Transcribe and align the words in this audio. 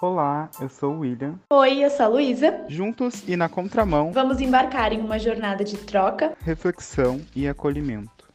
Olá, 0.00 0.48
eu 0.60 0.68
sou 0.68 0.94
o 0.94 0.98
William. 1.00 1.38
Oi, 1.50 1.84
eu 1.84 1.90
sou 1.90 2.06
a 2.06 2.08
Luísa. 2.08 2.64
Juntos 2.68 3.22
e 3.28 3.36
na 3.36 3.48
contramão, 3.48 4.12
Vamos 4.12 4.40
embarcar 4.40 4.92
em 4.92 5.00
uma 5.00 5.18
jornada 5.18 5.62
de 5.62 5.76
troca. 5.76 6.34
reflexão 6.40 7.20
e 7.36 7.46
acolhimento. 7.46 8.28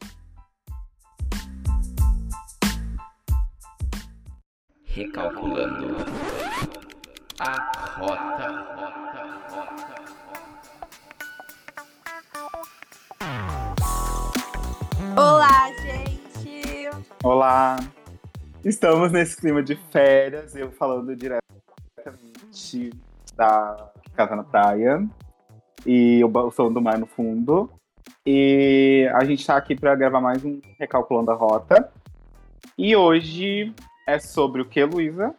Recalculando 4.84 5.96
a 7.40 7.52
rota. 7.98 9.56
Olá, 15.16 15.72
gente! 15.82 16.90
Olá! 17.22 17.76
Estamos 18.64 19.12
nesse 19.12 19.36
clima 19.36 19.62
de 19.62 19.76
férias, 19.90 20.54
eu 20.54 20.70
falando 20.72 21.14
diretamente 22.56 22.90
da 23.36 23.92
casa 24.14 24.34
na 24.34 24.42
praia 24.42 25.06
e 25.84 26.24
o, 26.24 26.28
o 26.28 26.50
som 26.50 26.72
do 26.72 26.80
mar 26.80 26.98
no 26.98 27.06
fundo. 27.06 27.70
E 28.24 29.08
a 29.14 29.24
gente 29.24 29.46
tá 29.46 29.56
aqui 29.56 29.76
para 29.76 29.94
gravar 29.94 30.20
mais 30.20 30.44
um 30.44 30.60
Recalculando 30.78 31.30
a 31.30 31.34
Rota. 31.34 31.92
E 32.76 32.96
hoje 32.96 33.74
é 34.06 34.18
sobre 34.18 34.62
o 34.62 34.68
que, 34.68 34.84
Luísa? 34.84 35.34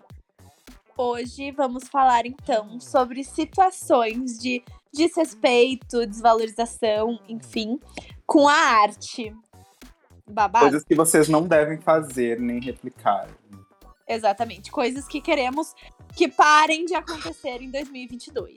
Hoje 0.97 1.51
vamos 1.51 1.87
falar 1.89 2.25
então 2.25 2.79
sobre 2.79 3.23
situações 3.23 4.39
de 4.39 4.63
desrespeito, 4.91 6.05
desvalorização, 6.07 7.19
enfim, 7.27 7.79
com 8.25 8.47
a 8.47 8.53
arte. 8.53 9.35
Babado? 10.29 10.65
Coisas 10.65 10.83
que 10.83 10.95
vocês 10.95 11.29
não 11.29 11.47
devem 11.47 11.77
fazer 11.77 12.39
nem 12.39 12.59
replicar. 12.59 13.27
Exatamente. 14.07 14.71
Coisas 14.71 15.07
que 15.07 15.19
queremos 15.19 15.73
que 16.15 16.27
parem 16.27 16.85
de 16.85 16.95
acontecer 16.95 17.61
em 17.61 17.69
2022. 17.69 18.55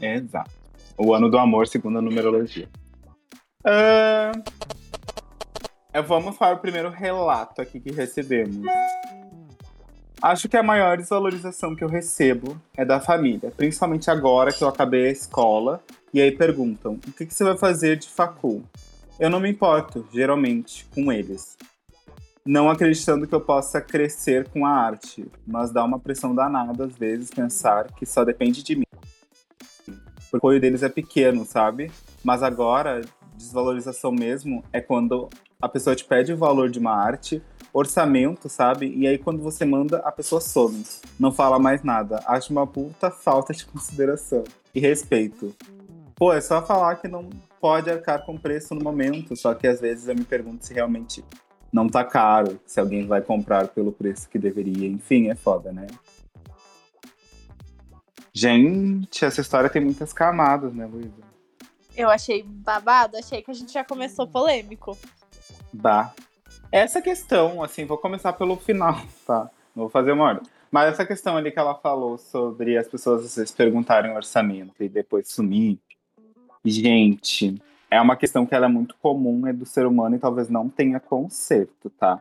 Exato. 0.00 0.50
O 0.96 1.14
ano 1.14 1.30
do 1.30 1.38
amor, 1.38 1.66
segundo 1.66 1.98
a 1.98 2.02
numerologia. 2.02 2.68
Ah, 3.64 4.32
é, 5.92 6.00
vamos 6.00 6.36
para 6.36 6.54
o 6.54 6.58
primeiro 6.58 6.88
relato 6.88 7.60
aqui 7.60 7.80
que 7.80 7.90
recebemos. 7.90 8.64
Acho 10.22 10.48
que 10.48 10.56
a 10.56 10.62
maior 10.62 10.98
desvalorização 10.98 11.74
que 11.74 11.82
eu 11.82 11.88
recebo 11.88 12.60
é 12.76 12.84
da 12.84 13.00
família, 13.00 13.50
principalmente 13.50 14.10
agora 14.10 14.52
que 14.52 14.62
eu 14.62 14.68
acabei 14.68 15.08
a 15.08 15.10
escola 15.10 15.82
e 16.12 16.20
aí 16.20 16.30
perguntam: 16.30 16.92
o 16.92 17.12
que, 17.12 17.26
que 17.26 17.34
você 17.34 17.42
vai 17.42 17.56
fazer 17.56 17.96
de 17.96 18.08
facul? 18.08 18.62
Eu 19.18 19.30
não 19.30 19.40
me 19.40 19.50
importo, 19.50 20.06
geralmente, 20.12 20.86
com 20.94 21.10
eles. 21.10 21.56
Não 22.50 22.68
acreditando 22.68 23.28
que 23.28 23.34
eu 23.34 23.40
possa 23.40 23.80
crescer 23.80 24.48
com 24.48 24.66
a 24.66 24.70
arte, 24.70 25.24
mas 25.46 25.70
dá 25.70 25.84
uma 25.84 26.00
pressão 26.00 26.34
danada 26.34 26.84
às 26.84 26.96
vezes 26.96 27.30
pensar 27.30 27.92
que 27.92 28.04
só 28.04 28.24
depende 28.24 28.64
de 28.64 28.74
mim 28.74 28.82
o 30.32 30.36
apoio 30.36 30.60
deles 30.60 30.82
é 30.82 30.88
pequeno, 30.88 31.44
sabe? 31.44 31.92
Mas 32.24 32.42
agora, 32.42 33.02
desvalorização 33.36 34.10
mesmo 34.10 34.64
é 34.72 34.80
quando 34.80 35.30
a 35.62 35.68
pessoa 35.68 35.94
te 35.94 36.04
pede 36.04 36.32
o 36.32 36.36
valor 36.36 36.68
de 36.68 36.80
uma 36.80 36.92
arte, 36.92 37.40
orçamento, 37.72 38.48
sabe? 38.48 38.92
E 38.96 39.06
aí 39.06 39.16
quando 39.16 39.40
você 39.40 39.64
manda, 39.64 39.98
a 39.98 40.10
pessoa 40.10 40.40
some, 40.40 40.84
não 41.20 41.30
fala 41.30 41.56
mais 41.56 41.84
nada. 41.84 42.20
Acho 42.26 42.50
uma 42.50 42.66
puta 42.66 43.12
falta 43.12 43.52
de 43.52 43.64
consideração 43.70 44.42
e 44.74 44.80
respeito. 44.80 45.54
Pô, 46.16 46.32
é 46.32 46.40
só 46.40 46.60
falar 46.66 46.96
que 46.96 47.06
não 47.06 47.30
pode 47.60 47.88
arcar 47.88 48.26
com 48.26 48.36
preço 48.36 48.74
no 48.74 48.82
momento, 48.82 49.36
só 49.36 49.54
que 49.54 49.68
às 49.68 49.80
vezes 49.80 50.08
eu 50.08 50.16
me 50.16 50.24
pergunto 50.24 50.66
se 50.66 50.74
realmente 50.74 51.24
não 51.72 51.88
tá 51.88 52.04
caro, 52.04 52.60
se 52.66 52.80
alguém 52.80 53.06
vai 53.06 53.20
comprar 53.20 53.68
pelo 53.68 53.92
preço 53.92 54.28
que 54.28 54.38
deveria. 54.38 54.88
Enfim, 54.88 55.30
é 55.30 55.34
foda, 55.34 55.72
né? 55.72 55.86
Gente, 58.32 59.24
essa 59.24 59.40
história 59.40 59.68
tem 59.68 59.82
muitas 59.82 60.12
camadas, 60.12 60.72
né, 60.72 60.86
Luísa? 60.86 61.30
Eu 61.96 62.08
achei 62.08 62.42
babado, 62.42 63.16
achei 63.16 63.42
que 63.42 63.50
a 63.50 63.54
gente 63.54 63.72
já 63.72 63.84
começou 63.84 64.26
polêmico. 64.26 64.96
Bah. 65.72 66.12
Essa 66.72 67.02
questão, 67.02 67.62
assim, 67.62 67.84
vou 67.84 67.98
começar 67.98 68.32
pelo 68.32 68.56
final, 68.56 69.00
tá? 69.26 69.50
Não 69.74 69.84
vou 69.84 69.88
fazer 69.88 70.12
uma 70.12 70.24
ordem. 70.24 70.48
Mas 70.70 70.92
essa 70.92 71.04
questão 71.04 71.36
ali 71.36 71.50
que 71.50 71.58
ela 71.58 71.74
falou 71.74 72.16
sobre 72.16 72.78
as 72.78 72.86
pessoas 72.86 73.24
às 73.24 73.36
vezes 73.36 73.50
perguntarem 73.50 74.12
o 74.12 74.14
orçamento 74.14 74.82
e 74.82 74.88
depois 74.88 75.28
sumir. 75.28 75.80
Gente, 76.64 77.60
é 77.90 78.00
uma 78.00 78.16
questão 78.16 78.46
que 78.46 78.54
ela 78.54 78.66
é 78.66 78.68
muito 78.68 78.94
comum, 79.02 79.46
é 79.46 79.52
do 79.52 79.66
ser 79.66 79.86
humano 79.86 80.14
e 80.14 80.18
talvez 80.18 80.48
não 80.48 80.68
tenha 80.68 81.00
conserto, 81.00 81.90
tá? 81.90 82.20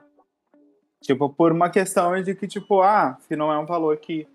Tipo, 1.02 1.30
por 1.30 1.52
uma 1.52 1.70
questão 1.70 2.22
de 2.22 2.36
que, 2.36 2.48
tipo, 2.48 2.82
ah, 2.82 3.18
se 3.22 3.36
não 3.36 3.52
é 3.52 3.58
um 3.58 3.66
valor 3.66 3.96
que. 3.98 4.28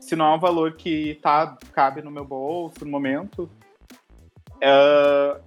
Se 0.00 0.14
não 0.14 0.26
é 0.26 0.36
um 0.36 0.38
valor 0.38 0.74
que 0.74 1.18
tá, 1.22 1.56
cabe 1.72 2.02
no 2.02 2.10
meu 2.10 2.24
bolso 2.24 2.84
no 2.84 2.90
momento, 2.90 3.48
é, 4.60 5.40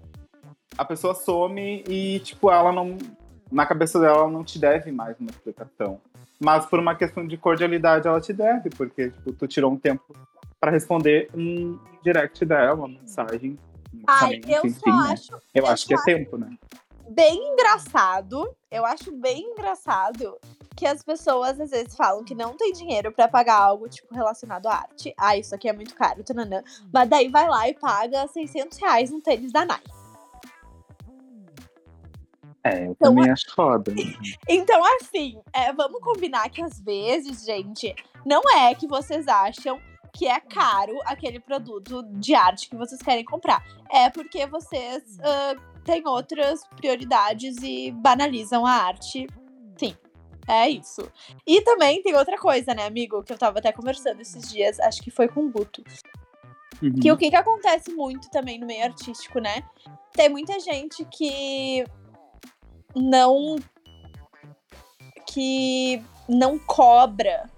a 0.78 0.86
pessoa 0.86 1.16
some 1.16 1.84
e, 1.88 2.20
tipo, 2.20 2.52
ela 2.52 2.72
não. 2.72 2.98
Na 3.52 3.66
cabeça 3.66 4.00
dela, 4.00 4.18
ela 4.18 4.30
não 4.30 4.44
te 4.44 4.60
deve 4.60 4.92
mais 4.92 5.18
uma 5.20 5.30
explicação. 5.30 6.02
Mas 6.40 6.66
por 6.66 6.80
uma 6.80 6.94
questão 6.94 7.26
de 7.26 7.38
cordialidade, 7.38 8.08
ela 8.08 8.20
te 8.20 8.34
deve, 8.34 8.70
porque, 8.70 9.10
tipo, 9.10 9.32
tu 9.32 9.48
tirou 9.48 9.72
um 9.72 9.78
tempo 9.78 10.14
pra 10.60 10.70
responder 10.70 11.30
um 11.34 11.80
direct 12.04 12.44
dela, 12.46 12.74
uma 12.76 12.88
mensagem. 12.88 13.58
Ai, 14.06 14.42
eu 14.48 14.66
enfim, 14.66 14.80
só 14.80 14.90
né? 14.90 15.14
acho 15.14 15.34
Eu, 15.34 15.42
eu 15.54 15.68
acho 15.68 15.88
que 15.88 15.94
é 15.94 16.02
tempo, 16.04 16.38
né? 16.38 16.50
bem 17.10 17.54
engraçado. 17.54 18.56
Eu 18.70 18.86
acho 18.86 19.12
bem 19.12 19.42
engraçado 19.52 20.38
que 20.76 20.86
as 20.86 21.02
pessoas 21.02 21.60
às 21.60 21.72
vezes 21.72 21.96
falam 21.96 22.24
que 22.24 22.36
não 22.36 22.56
tem 22.56 22.72
dinheiro 22.74 23.12
pra 23.12 23.28
pagar 23.28 23.58
algo 23.58 23.90
tipo 23.90 24.14
relacionado 24.14 24.68
à 24.68 24.76
arte. 24.76 25.14
Ah, 25.18 25.36
isso 25.38 25.56
aqui 25.56 25.68
é 25.70 25.74
muito 25.74 25.96
caro, 25.96 26.24
tananã. 26.24 26.64
Mas 26.94 27.10
daí 27.10 27.30
vai 27.30 27.48
lá 27.48 27.68
e 27.68 27.74
paga 27.74 28.28
600 28.28 28.78
reais 28.78 29.10
num 29.10 29.22
tênis 29.22 29.52
da 29.52 29.66
Nike. 29.66 29.98
É, 32.64 32.86
eu 32.86 32.92
Então, 32.92 33.16
também 33.16 33.32
acho 33.32 33.54
foda. 33.56 33.94
Então, 34.48 34.82
assim, 34.96 35.40
é, 35.54 35.72
vamos 35.74 36.02
combinar 36.02 36.50
que 36.50 36.62
às 36.62 36.80
vezes, 36.80 37.46
gente, 37.46 37.96
não 38.26 38.42
é 38.58 38.76
que 38.76 38.88
vocês 38.88 39.28
acham 39.28 39.80
que 40.18 40.28
é 40.28 40.40
caro 40.40 41.00
aquele 41.06 41.40
produto 41.40 42.02
de 42.14 42.34
arte 42.34 42.68
que 42.70 42.76
vocês 42.76 43.00
querem 43.00 43.24
comprar. 43.24 43.64
É 43.88 44.10
porque 44.10 44.48
vocês 44.48 45.20
ah, 45.22 45.56
têm 45.84 46.08
outras 46.08 46.62
prioridades 46.76 47.58
e 47.62 47.92
banalizam 47.92 48.66
a 48.66 48.72
arte. 48.72 49.28
Sim. 49.78 49.96
É 50.48 50.68
isso. 50.68 51.08
E 51.46 51.62
também 51.62 52.02
tem 52.02 52.16
outra 52.16 52.38
coisa, 52.38 52.74
né, 52.74 52.88
amigo? 52.88 53.22
Que 53.22 53.32
eu 53.32 53.38
tava 53.38 53.60
até 53.60 53.72
conversando 53.72 54.20
esses 54.20 54.50
dias, 54.50 54.80
acho 54.80 55.02
que 55.02 55.12
foi 55.12 55.28
com 55.28 55.42
o 55.42 55.52
Guto. 55.52 55.84
Uhum. 56.82 56.96
Que 56.96 57.12
o 57.12 57.18
que, 57.18 57.30
que 57.30 57.36
acontece 57.36 57.94
muito 57.94 58.28
também 58.32 58.58
no 58.58 58.66
meio 58.66 58.86
artístico, 58.86 59.40
né? 59.40 59.62
Tem 60.14 60.30
muita 60.30 60.60
gente 60.60 61.06
que 61.06 61.84
não 62.96 63.58
que 65.32 66.02
não 66.28 66.58
cobra 66.58 67.50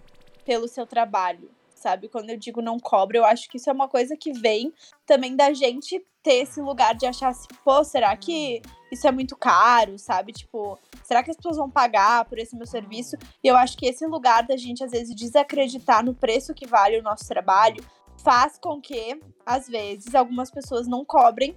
pelo 0.43 0.67
seu 0.67 0.85
trabalho, 0.85 1.49
sabe? 1.79 2.09
Quando 2.09 2.29
eu 2.29 2.37
digo 2.37 2.61
não 2.61 2.79
cobra, 2.79 3.17
eu 3.17 3.25
acho 3.25 3.49
que 3.49 3.57
isso 3.57 3.69
é 3.69 3.73
uma 3.73 3.87
coisa 3.87 4.15
que 4.15 4.31
vem 4.33 4.73
também 5.05 5.35
da 5.35 5.53
gente 5.53 6.03
ter 6.21 6.43
esse 6.43 6.61
lugar 6.61 6.93
de 6.95 7.05
achar 7.05 7.29
assim, 7.29 7.47
pô, 7.63 7.83
será 7.83 8.15
que 8.15 8.61
isso 8.91 9.07
é 9.07 9.11
muito 9.11 9.35
caro, 9.35 9.97
sabe? 9.97 10.33
Tipo, 10.33 10.77
será 11.03 11.23
que 11.23 11.31
as 11.31 11.37
pessoas 11.37 11.57
vão 11.57 11.69
pagar 11.69 12.25
por 12.25 12.37
esse 12.37 12.55
meu 12.55 12.67
serviço? 12.67 13.15
E 13.43 13.47
eu 13.47 13.55
acho 13.55 13.77
que 13.77 13.85
esse 13.85 14.05
lugar 14.05 14.45
da 14.45 14.57
gente 14.57 14.83
às 14.83 14.91
vezes 14.91 15.15
desacreditar 15.15 16.03
no 16.03 16.13
preço 16.13 16.53
que 16.53 16.67
vale 16.67 16.99
o 16.99 17.03
nosso 17.03 17.27
trabalho 17.27 17.83
faz 18.23 18.57
com 18.57 18.81
que, 18.81 19.19
às 19.45 19.67
vezes, 19.67 20.13
algumas 20.13 20.51
pessoas 20.51 20.87
não 20.87 21.05
cobrem 21.05 21.55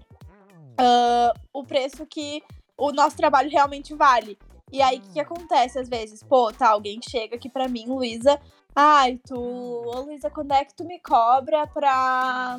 ah, 0.79 1.33
o 1.53 1.65
preço 1.65 2.07
que 2.07 2.43
o 2.77 2.93
nosso 2.93 3.17
trabalho 3.17 3.51
realmente 3.51 3.95
vale. 3.95 4.39
E 4.73 4.81
aí, 4.81 4.99
o 4.99 5.01
que, 5.03 5.13
que 5.13 5.21
acontece 5.21 5.79
às 5.79 5.89
vezes? 5.89 6.23
Pô, 6.23 6.51
tá, 6.53 6.71
alguém 6.71 6.99
chega 7.03 7.37
aqui 7.37 7.49
pra 7.49 7.69
mim, 7.69 7.87
Luísa. 7.87 8.41
Ai, 8.75 9.19
tu. 9.27 9.37
Ô, 9.37 10.01
Luísa, 10.01 10.31
quando 10.31 10.53
é 10.53 10.65
que 10.65 10.75
tu 10.75 10.85
me 10.85 10.99
cobra 10.99 11.67
pra. 11.67 12.59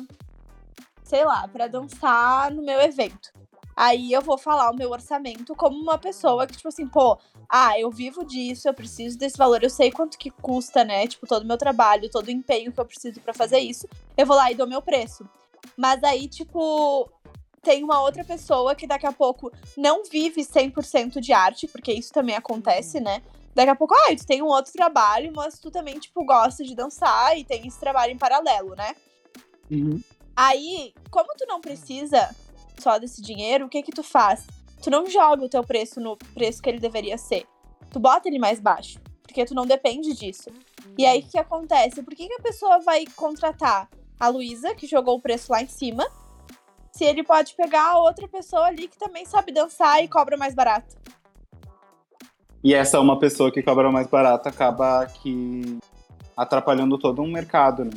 Sei 1.02 1.24
lá, 1.24 1.46
pra 1.48 1.66
dançar 1.66 2.50
no 2.52 2.62
meu 2.62 2.80
evento? 2.80 3.32
Aí 3.76 4.12
eu 4.12 4.22
vou 4.22 4.38
falar 4.38 4.70
o 4.70 4.76
meu 4.76 4.90
orçamento 4.90 5.54
como 5.56 5.76
uma 5.76 5.98
pessoa 5.98 6.46
que, 6.46 6.56
tipo 6.56 6.68
assim, 6.68 6.86
pô, 6.86 7.18
ah, 7.48 7.78
eu 7.78 7.90
vivo 7.90 8.24
disso, 8.24 8.68
eu 8.68 8.74
preciso 8.74 9.18
desse 9.18 9.36
valor, 9.36 9.62
eu 9.64 9.70
sei 9.70 9.90
quanto 9.90 10.16
que 10.16 10.30
custa, 10.30 10.84
né? 10.84 11.06
Tipo, 11.08 11.26
todo 11.26 11.42
o 11.42 11.46
meu 11.46 11.58
trabalho, 11.58 12.08
todo 12.08 12.28
o 12.28 12.30
empenho 12.30 12.72
que 12.72 12.78
eu 12.78 12.84
preciso 12.86 13.20
pra 13.20 13.34
fazer 13.34 13.58
isso. 13.58 13.88
Eu 14.16 14.26
vou 14.26 14.36
lá 14.36 14.50
e 14.50 14.54
dou 14.54 14.66
meu 14.66 14.80
preço. 14.80 15.28
Mas 15.76 16.04
aí, 16.04 16.28
tipo, 16.28 17.10
tem 17.62 17.82
uma 17.82 18.00
outra 18.00 18.24
pessoa 18.24 18.76
que 18.76 18.86
daqui 18.86 19.06
a 19.06 19.12
pouco 19.12 19.50
não 19.76 20.04
vive 20.04 20.42
100% 20.44 21.20
de 21.20 21.32
arte, 21.32 21.66
porque 21.66 21.92
isso 21.92 22.12
também 22.12 22.36
acontece, 22.36 23.00
né? 23.00 23.22
Daqui 23.54 23.70
a 23.70 23.76
pouco, 23.76 23.94
ah, 23.94 24.16
tu 24.16 24.26
tem 24.26 24.42
um 24.42 24.46
outro 24.46 24.72
trabalho, 24.72 25.32
mas 25.34 25.58
tu 25.58 25.70
também, 25.70 25.98
tipo, 25.98 26.24
gosta 26.24 26.64
de 26.64 26.74
dançar 26.74 27.38
e 27.38 27.44
tem 27.44 27.66
esse 27.66 27.78
trabalho 27.78 28.12
em 28.12 28.18
paralelo, 28.18 28.74
né? 28.74 28.96
Uhum. 29.70 30.02
Aí, 30.34 30.92
como 31.10 31.32
tu 31.36 31.46
não 31.46 31.60
precisa 31.60 32.34
só 32.78 32.98
desse 32.98 33.22
dinheiro, 33.22 33.66
o 33.66 33.68
que 33.68 33.82
que 33.82 33.92
tu 33.92 34.02
faz? 34.02 34.44
Tu 34.82 34.90
não 34.90 35.06
joga 35.06 35.44
o 35.44 35.48
teu 35.48 35.62
preço 35.62 36.00
no 36.00 36.16
preço 36.16 36.60
que 36.60 36.68
ele 36.68 36.80
deveria 36.80 37.16
ser. 37.16 37.46
Tu 37.92 38.00
bota 38.00 38.28
ele 38.28 38.38
mais 38.38 38.58
baixo. 38.58 39.00
Porque 39.22 39.44
tu 39.44 39.54
não 39.54 39.66
depende 39.66 40.12
disso. 40.14 40.50
E 40.98 41.06
aí 41.06 41.20
o 41.20 41.26
que 41.26 41.38
acontece? 41.38 42.02
Por 42.02 42.14
que, 42.14 42.26
que 42.26 42.34
a 42.34 42.42
pessoa 42.42 42.80
vai 42.80 43.04
contratar 43.16 43.88
a 44.18 44.28
Luísa, 44.28 44.74
que 44.74 44.86
jogou 44.86 45.16
o 45.16 45.20
preço 45.20 45.52
lá 45.52 45.62
em 45.62 45.68
cima, 45.68 46.06
se 46.92 47.04
ele 47.04 47.22
pode 47.22 47.54
pegar 47.54 47.92
a 47.92 47.98
outra 47.98 48.28
pessoa 48.28 48.66
ali 48.66 48.88
que 48.88 48.98
também 48.98 49.24
sabe 49.24 49.52
dançar 49.52 50.02
e 50.02 50.08
cobra 50.08 50.36
mais 50.36 50.54
barato? 50.54 50.96
E 52.64 52.72
essa 52.72 52.98
uma 52.98 53.18
pessoa 53.18 53.52
que 53.52 53.62
cobra 53.62 53.92
mais 53.92 54.06
barato 54.06 54.48
acaba 54.48 55.04
que 55.06 55.78
atrapalhando 56.34 56.98
todo 56.98 57.20
um 57.20 57.30
mercado, 57.30 57.84
né? 57.84 57.92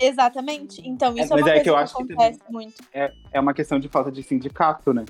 Exatamente. 0.00 0.80
Então, 0.88 1.14
isso 1.14 1.34
é, 1.34 1.36
mas 1.36 1.42
uma 1.42 1.50
é 1.50 1.52
coisa 1.52 1.62
que 1.62 1.70
eu 1.70 1.74
que, 1.74 1.80
acho 1.80 1.96
que 1.96 2.02
acontece 2.14 2.40
muito. 2.48 2.82
É 2.92 3.38
uma 3.38 3.52
questão 3.52 3.78
de 3.78 3.88
falta 3.88 4.10
de 4.10 4.22
sindicato, 4.22 4.94
né? 4.94 5.04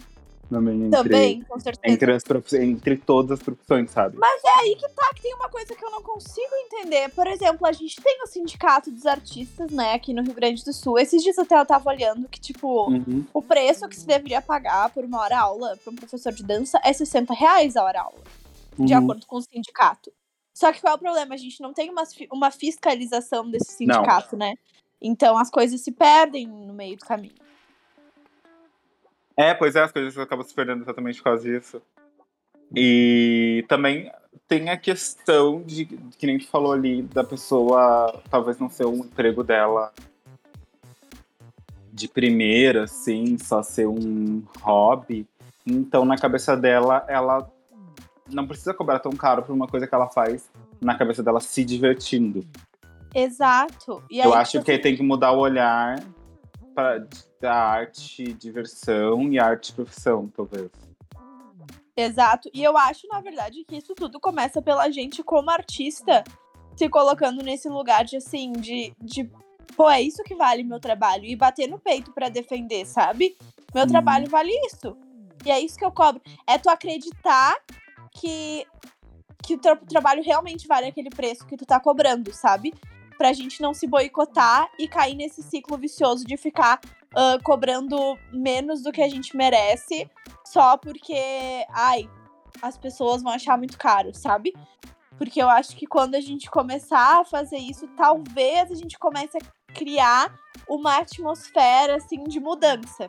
Também 0.50 0.84
entre, 0.84 1.02
Também, 1.02 1.42
com 1.42 1.60
certeza. 1.60 1.94
entre, 1.94 2.10
as 2.10 2.52
entre 2.54 2.96
todas 2.96 3.32
as 3.32 3.42
profissões, 3.42 3.90
sabe? 3.90 4.16
Mas 4.18 4.42
é 4.42 4.60
aí 4.60 4.76
que 4.76 4.88
tá, 4.88 5.10
que 5.14 5.20
tem 5.20 5.34
uma 5.34 5.50
coisa 5.50 5.74
que 5.74 5.84
eu 5.84 5.90
não 5.90 6.02
consigo 6.02 6.48
entender. 6.64 7.10
Por 7.10 7.26
exemplo, 7.26 7.66
a 7.66 7.72
gente 7.72 8.00
tem 8.00 8.22
o 8.22 8.26
Sindicato 8.26 8.90
dos 8.90 9.04
Artistas, 9.04 9.70
né, 9.70 9.92
aqui 9.92 10.14
no 10.14 10.22
Rio 10.22 10.32
Grande 10.32 10.64
do 10.64 10.72
Sul. 10.72 10.98
Esses 10.98 11.22
dias 11.22 11.38
até 11.38 11.60
eu 11.60 11.66
tava 11.66 11.90
olhando 11.90 12.26
que, 12.28 12.40
tipo, 12.40 12.88
Uhum. 12.90 13.26
o 13.34 13.42
preço 13.42 13.86
que 13.88 13.96
se 13.96 14.06
deveria 14.06 14.40
pagar 14.40 14.88
por 14.88 15.04
uma 15.04 15.20
hora 15.20 15.38
aula 15.38 15.76
para 15.84 15.92
um 15.92 15.96
professor 15.96 16.32
de 16.32 16.42
dança 16.42 16.80
é 16.82 16.94
60 16.94 17.34
reais 17.34 17.76
a 17.76 17.84
hora 17.84 18.00
aula, 18.00 18.22
de 18.78 18.92
Uhum. 18.94 18.98
acordo 19.04 19.26
com 19.26 19.36
o 19.36 19.42
sindicato. 19.42 20.12
Só 20.54 20.72
que 20.72 20.80
qual 20.80 20.94
é 20.94 20.96
o 20.96 20.98
problema? 20.98 21.34
A 21.34 21.38
gente 21.38 21.60
não 21.60 21.72
tem 21.72 21.88
uma, 21.90 22.02
uma 22.32 22.50
fiscalização 22.50 23.48
desse 23.48 23.72
sindicato, 23.72 24.36
né? 24.36 24.54
Então 25.00 25.38
as 25.38 25.50
coisas 25.50 25.80
se 25.80 25.92
perdem 25.92 26.46
no 26.46 26.74
meio 26.74 26.96
do 26.96 27.04
caminho. 27.04 27.34
É, 29.36 29.54
pois 29.54 29.76
é, 29.76 29.82
as 29.82 29.92
coisas 29.92 30.18
acabam 30.18 30.44
se 30.44 30.52
perdendo 30.52 30.82
exatamente 30.82 31.18
por 31.18 31.24
causa 31.24 31.44
disso. 31.44 31.80
E 32.74 33.64
também 33.68 34.10
tem 34.48 34.68
a 34.68 34.76
questão 34.76 35.62
de, 35.62 35.86
que 35.86 36.26
nem 36.26 36.38
tu 36.38 36.48
falou 36.48 36.72
ali, 36.72 37.02
da 37.02 37.22
pessoa 37.22 38.20
talvez 38.30 38.58
não 38.58 38.68
ser 38.68 38.86
um 38.86 39.04
emprego 39.04 39.44
dela 39.44 39.92
de 41.92 42.08
primeira, 42.08 42.84
assim, 42.84 43.38
só 43.38 43.62
ser 43.62 43.86
um 43.86 44.42
hobby. 44.60 45.26
Então, 45.66 46.04
na 46.04 46.16
cabeça 46.16 46.56
dela, 46.56 47.04
ela 47.08 47.50
não 48.30 48.46
precisa 48.46 48.74
cobrar 48.74 48.98
tão 48.98 49.12
caro 49.12 49.42
por 49.42 49.52
uma 49.52 49.66
coisa 49.66 49.86
que 49.86 49.94
ela 49.94 50.08
faz 50.08 50.50
na 50.80 50.96
cabeça 50.96 51.22
dela 51.22 51.40
se 51.40 51.64
divertindo. 51.64 52.46
Exato. 53.14 54.02
E 54.10 54.18
Eu 54.20 54.34
acho 54.34 54.52
tipo 54.52 54.64
que 54.64 54.78
tem 54.78 54.96
que 54.96 55.02
mudar 55.02 55.32
o 55.32 55.38
olhar 55.38 56.02
pra, 56.74 57.04
da 57.40 57.54
arte 57.54 58.32
diversão 58.34 59.22
e 59.32 59.38
arte 59.38 59.72
profissão, 59.72 60.28
talvez. 60.36 60.70
Exato. 61.96 62.48
E 62.54 62.62
eu 62.62 62.76
acho, 62.76 63.08
na 63.08 63.20
verdade, 63.20 63.64
que 63.66 63.76
isso 63.76 63.94
tudo 63.94 64.20
começa 64.20 64.62
pela 64.62 64.88
gente 64.90 65.22
como 65.22 65.50
artista 65.50 66.22
se 66.76 66.88
colocando 66.88 67.42
nesse 67.42 67.68
lugar 67.68 68.04
de 68.04 68.16
assim, 68.18 68.52
de, 68.52 68.92
de 69.00 69.28
pô, 69.76 69.90
é 69.90 70.00
isso 70.00 70.22
que 70.22 70.36
vale 70.36 70.62
meu 70.62 70.78
trabalho. 70.78 71.24
E 71.24 71.34
bater 71.34 71.66
no 71.66 71.78
peito 71.78 72.12
pra 72.12 72.28
defender, 72.28 72.86
sabe? 72.86 73.36
Meu 73.74 73.82
Uhum. 73.84 73.88
trabalho 73.90 74.28
vale 74.28 74.52
isso. 74.66 74.96
E 75.44 75.50
é 75.50 75.58
isso 75.58 75.76
que 75.76 75.84
eu 75.84 75.90
cobro. 75.90 76.22
É 76.46 76.56
tu 76.56 76.68
acreditar 76.70 77.56
que, 78.20 78.66
que 79.44 79.54
o 79.54 79.58
teu 79.58 79.76
trabalho 79.76 80.22
realmente 80.22 80.66
vale 80.66 80.86
aquele 80.86 81.10
preço 81.10 81.46
que 81.46 81.56
tu 81.56 81.64
tá 81.66 81.78
cobrando, 81.80 82.32
sabe? 82.32 82.72
Pra 83.16 83.32
gente 83.32 83.60
não 83.60 83.74
se 83.74 83.86
boicotar 83.86 84.70
e 84.78 84.86
cair 84.88 85.14
nesse 85.14 85.42
ciclo 85.42 85.76
vicioso 85.76 86.24
de 86.24 86.36
ficar 86.36 86.80
ah, 87.14 87.38
cobrando 87.42 87.96
menos 88.32 88.82
do 88.82 88.92
que 88.92 89.02
a 89.02 89.08
gente 89.08 89.36
merece 89.36 90.08
só 90.46 90.76
porque, 90.76 91.14
ai, 91.70 92.08
as 92.62 92.76
pessoas 92.78 93.22
vão 93.22 93.32
achar 93.32 93.56
muito 93.58 93.76
caro, 93.78 94.14
sabe? 94.14 94.54
Porque 95.16 95.42
eu 95.42 95.48
acho 95.48 95.74
que 95.76 95.86
quando 95.86 96.14
a 96.14 96.20
gente 96.20 96.48
começar 96.48 97.20
a 97.20 97.24
fazer 97.24 97.58
isso, 97.58 97.88
talvez 97.96 98.70
a 98.70 98.74
gente 98.74 98.98
comece 98.98 99.36
a 99.36 99.72
criar 99.72 100.32
uma 100.68 100.98
atmosfera, 100.98 101.96
assim, 101.96 102.22
de 102.24 102.38
mudança. 102.38 103.08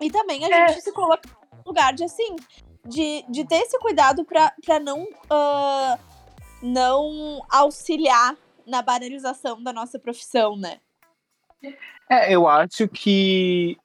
E 0.00 0.10
também 0.10 0.44
a 0.44 0.48
É. 0.48 0.68
gente 0.68 0.82
se 0.82 0.92
coloca 0.92 1.28
no 1.52 1.62
lugar 1.66 1.92
de, 1.94 2.02
assim, 2.04 2.34
de, 2.86 3.24
de 3.28 3.44
ter 3.44 3.56
esse 3.56 3.78
cuidado 3.78 4.24
pra 4.24 4.52
não, 4.82 5.06
ah, 5.28 5.98
não 6.62 7.40
auxiliar 7.48 8.36
na 8.66 8.82
banalização 8.82 9.62
da 9.62 9.72
nossa 9.72 9.98
profissão, 9.98 10.56
né? 10.56 10.78
É, 12.08 12.34
eu 12.34 12.48
acho 12.48 12.88
que 12.88 13.76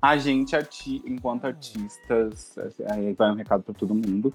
a 0.00 0.16
gente, 0.16 0.54
arti 0.54 1.02
enquanto 1.04 1.46
artistas, 1.46 2.56
aí 2.90 3.12
vai 3.12 3.30
um 3.30 3.34
recado 3.34 3.62
para 3.62 3.74
todo 3.74 3.94
mundo. 3.94 4.32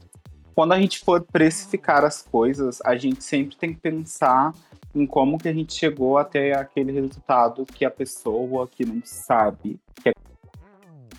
Quando 0.53 0.73
a 0.73 0.79
gente 0.79 0.99
for 0.99 1.21
precificar 1.21 2.03
as 2.03 2.21
coisas, 2.21 2.79
a 2.85 2.95
gente 2.95 3.23
sempre 3.23 3.55
tem 3.55 3.73
que 3.73 3.79
pensar 3.79 4.53
em 4.93 5.07
como 5.07 5.39
que 5.39 5.47
a 5.47 5.53
gente 5.53 5.73
chegou 5.73 6.17
até 6.17 6.53
aquele 6.53 6.91
resultado 6.91 7.65
que 7.65 7.83
a 7.83 7.89
pessoa 7.89 8.67
que 8.67 8.85
não 8.85 9.01
sabe 9.03 9.79
quer 10.03 10.13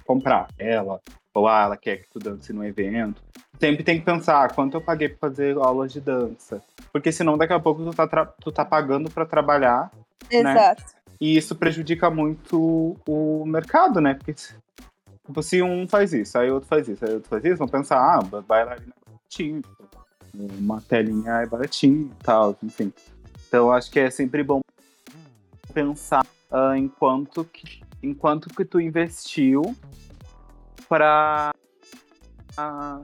comprar. 0.07 0.47
Ela, 0.57 1.01
ou 1.35 1.49
ah, 1.49 1.65
ela 1.65 1.77
quer 1.77 1.97
que 1.99 2.09
tu 2.09 2.21
dance 2.21 2.53
no 2.53 2.65
evento. 2.65 3.21
Sempre 3.59 3.83
tem 3.83 3.99
que 3.99 4.05
pensar 4.05 4.45
ah, 4.45 4.49
quanto 4.49 4.77
eu 4.77 4.81
paguei 4.81 5.09
para 5.09 5.29
fazer 5.29 5.57
aulas 5.57 5.93
de 5.93 6.01
dança. 6.01 6.63
Porque 6.93 7.11
senão 7.11 7.37
daqui 7.37 7.53
a 7.53 7.61
pouco 7.61 7.85
tu 7.85 7.93
tá, 7.93 8.27
tu 8.27 8.53
tá 8.53 8.65
pagando 8.65 9.11
para 9.11 9.27
trabalhar 9.27 9.91
Exato. 10.31 10.85
e 11.21 11.37
isso 11.37 11.57
prejudica 11.57 12.09
muito 12.09 12.97
o 13.07 13.45
mercado, 13.45 14.01
né? 14.01 14.15
Porque 14.15 14.33
tipo, 14.33 15.43
se 15.43 15.61
um 15.61 15.89
faz 15.89 16.13
isso, 16.13 16.39
aí 16.39 16.51
outro 16.51 16.69
faz 16.69 16.87
isso, 16.87 17.05
aí 17.05 17.15
outro 17.15 17.29
faz 17.29 17.45
isso, 17.45 17.57
vão 17.57 17.69
pensar, 17.69 17.99
ah, 17.99 18.23
bailarina 18.41 18.93
é 18.95 19.11
baratinho, 19.11 19.63
tipo, 19.63 19.89
uma 20.59 20.81
telinha 20.81 21.33
é 21.41 21.47
baratinho 21.47 22.13
e 22.21 22.25
tal, 22.25 22.57
enfim. 22.63 22.93
Então 23.49 23.73
acho 23.73 23.91
que 23.91 23.99
é 23.99 24.11
sempre 24.11 24.43
bom 24.45 24.61
pensar 25.73 26.25
ah, 26.51 26.79
em 26.79 26.87
quanto 26.87 27.45
que, 27.45 27.83
em 28.01 28.15
quanto 28.15 28.49
que 28.49 28.65
tu 28.65 28.81
investiu 28.81 29.75
para 30.89 31.53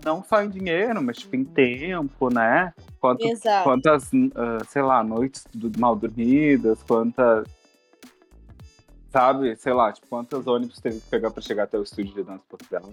não 0.04 0.22
só 0.22 0.42
em 0.42 0.48
dinheiro, 0.48 1.02
mas 1.02 1.18
tipo, 1.18 1.34
em 1.36 1.44
tempo, 1.44 2.32
né? 2.32 2.72
Quanto 3.00 3.26
quantas, 3.64 4.10
ah, 4.34 4.64
sei 4.68 4.82
lá, 4.82 5.02
noites 5.02 5.44
mal 5.76 5.96
dormidas, 5.96 6.82
quantas. 6.82 7.48
Sabe, 9.10 9.56
sei 9.56 9.72
lá, 9.72 9.92
tipo, 9.92 10.06
quantos 10.06 10.46
ônibus 10.46 10.78
teve 10.78 11.00
que 11.00 11.08
pegar 11.08 11.32
pra 11.32 11.42
chegar 11.42 11.64
até 11.64 11.76
o 11.76 11.82
estúdio 11.82 12.14
de 12.14 12.22
dança 12.22 12.44
Portugal? 12.48 12.88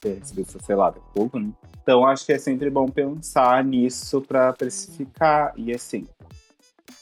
Sei 0.00 0.74
lá, 0.74 0.88
a 0.88 0.92
pouco, 0.92 1.38
né? 1.38 1.52
Então 1.82 2.06
acho 2.06 2.24
que 2.24 2.32
é 2.32 2.38
sempre 2.38 2.70
bom 2.70 2.88
pensar 2.88 3.62
nisso 3.62 4.22
pra 4.22 4.52
precificar. 4.54 5.52
E 5.56 5.74
assim, 5.74 6.06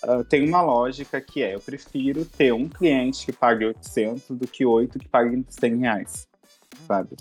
ah, 0.03 0.25
tem 0.29 0.47
uma 0.49 0.63
lógica 0.63 1.21
que 1.21 1.43
é: 1.43 1.55
eu 1.55 1.61
prefiro 1.61 2.25
ter 2.25 2.53
um 2.53 2.69
cliente 2.69 3.27
que 3.27 3.33
pague 3.33 3.65
800 3.67 4.37
do 4.37 4.47
que 4.47 4.65
oito 4.65 4.99
que 4.99 5.09
paguem 5.09 5.45
100 5.49 5.77
reais, 5.77 6.29
sabe? 6.87 7.17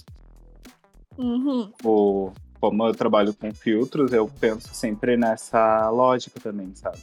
Uhum. 1.18 1.72
o, 1.84 2.32
como 2.60 2.88
eu 2.88 2.94
trabalho 2.94 3.34
com 3.34 3.54
filtros, 3.54 4.14
eu 4.14 4.28
penso 4.40 4.74
sempre 4.74 5.18
nessa 5.18 5.90
lógica 5.90 6.40
também, 6.40 6.74
sabe? 6.74 6.98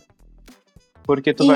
Porque 1.04 1.32
tu 1.32 1.44
E- 1.44 1.46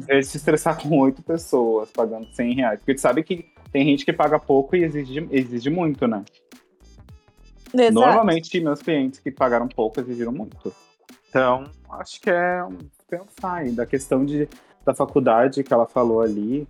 vai 0.00 0.22
se 0.22 0.36
estressar 0.36 0.80
com 0.80 0.98
oito 1.00 1.22
pessoas 1.22 1.90
pagando 1.90 2.26
100 2.34 2.54
reais. 2.54 2.80
Porque 2.80 2.94
tu 2.94 3.00
sabe 3.00 3.22
que 3.22 3.46
tem 3.70 3.84
gente 3.86 4.04
que 4.04 4.12
paga 4.12 4.38
pouco 4.38 4.74
e 4.76 4.84
exige, 4.84 5.26
exige 5.30 5.70
muito, 5.70 6.06
né? 6.06 6.24
Exato. 7.74 7.92
Normalmente, 7.92 8.60
meus 8.60 8.82
clientes 8.82 9.18
que 9.18 9.30
pagaram 9.30 9.66
pouco 9.68 10.00
exigiram 10.00 10.32
muito. 10.32 10.74
Então, 11.28 11.64
acho 11.90 12.20
que 12.20 12.30
é 12.30 12.62
pensar 13.12 13.56
aí 13.56 13.72
da 13.72 13.84
questão 13.84 14.24
de, 14.24 14.48
da 14.84 14.94
faculdade 14.94 15.62
que 15.62 15.72
ela 15.72 15.86
falou 15.86 16.22
ali. 16.22 16.66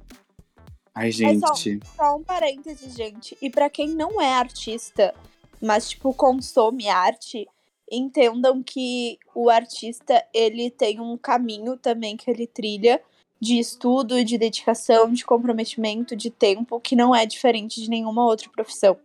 Ai, 0.92 1.12
gente. 1.12 1.80
Só 1.96 2.16
um 2.16 2.22
parênteses, 2.25 2.94
gente. 2.94 3.38
E 3.40 3.49
pra 3.49 3.70
quem 3.70 3.88
não 3.88 4.20
é 4.20 4.34
artista, 4.34 5.14
mas 5.61 5.90
tipo 5.90 6.12
consome 6.12 6.88
arte, 6.88 7.49
entendam 7.90 8.62
que 8.62 9.18
o 9.34 9.49
artista 9.49 10.25
ele 10.34 10.70
tem 10.70 11.00
um 11.00 11.16
caminho 11.16 11.76
também 11.76 12.16
que 12.16 12.28
ele 12.28 12.46
trilha 12.46 13.00
de 13.40 13.58
estudo, 13.58 14.25
de 14.25 14.37
dedicação, 14.37 15.12
de 15.12 15.25
comprometimento, 15.25 16.14
de 16.14 16.30
tempo 16.30 16.80
que 16.80 16.96
não 16.96 17.14
é 17.14 17.25
diferente 17.25 17.80
de 17.80 17.88
nenhuma 17.88 18.25
outra 18.25 18.49
profissão. 18.50 18.96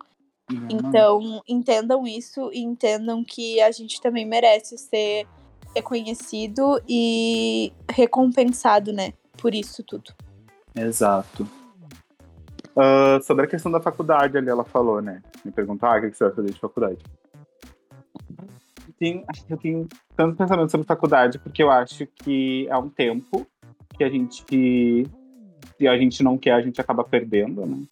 Uhum. 0.51 0.67
Então, 0.69 1.43
entendam 1.47 2.07
isso 2.07 2.49
e 2.53 2.61
entendam 2.61 3.23
que 3.23 3.59
a 3.61 3.71
gente 3.71 3.99
também 3.99 4.25
merece 4.25 4.77
ser 4.77 5.27
reconhecido 5.75 6.81
e 6.87 7.71
recompensado, 7.89 8.91
né, 8.91 9.13
por 9.37 9.53
isso 9.53 9.83
tudo. 9.83 10.13
Exato. 10.75 11.47
Ah, 12.75 13.19
sobre 13.23 13.45
a 13.45 13.47
questão 13.47 13.71
da 13.71 13.81
faculdade 13.81 14.37
ali, 14.37 14.49
ela 14.49 14.63
falou, 14.63 15.01
né? 15.01 15.23
Me 15.43 15.51
perguntou, 15.51 15.89
ah, 15.89 15.97
o 15.97 16.01
que 16.01 16.13
você 16.13 16.25
vai 16.25 16.33
fazer 16.33 16.53
de 16.53 16.59
faculdade? 16.59 17.03
Eu 18.87 18.93
tenho, 18.99 19.25
eu 19.49 19.57
tenho 19.57 19.87
tanto 20.15 20.35
pensamento 20.35 20.69
sobre 20.69 20.85
faculdade, 20.85 21.39
porque 21.39 21.63
eu 21.63 21.71
acho 21.71 22.05
que 22.05 22.67
é 22.69 22.77
um 22.77 22.87
tempo 22.87 23.47
que 23.97 24.03
a 24.03 24.09
gente 24.09 24.45
que 24.45 25.07
se 25.75 25.87
a 25.87 25.97
gente 25.97 26.23
não 26.23 26.37
quer, 26.37 26.53
a 26.53 26.61
gente 26.61 26.79
acaba 26.79 27.03
perdendo, 27.03 27.65
né? 27.65 27.83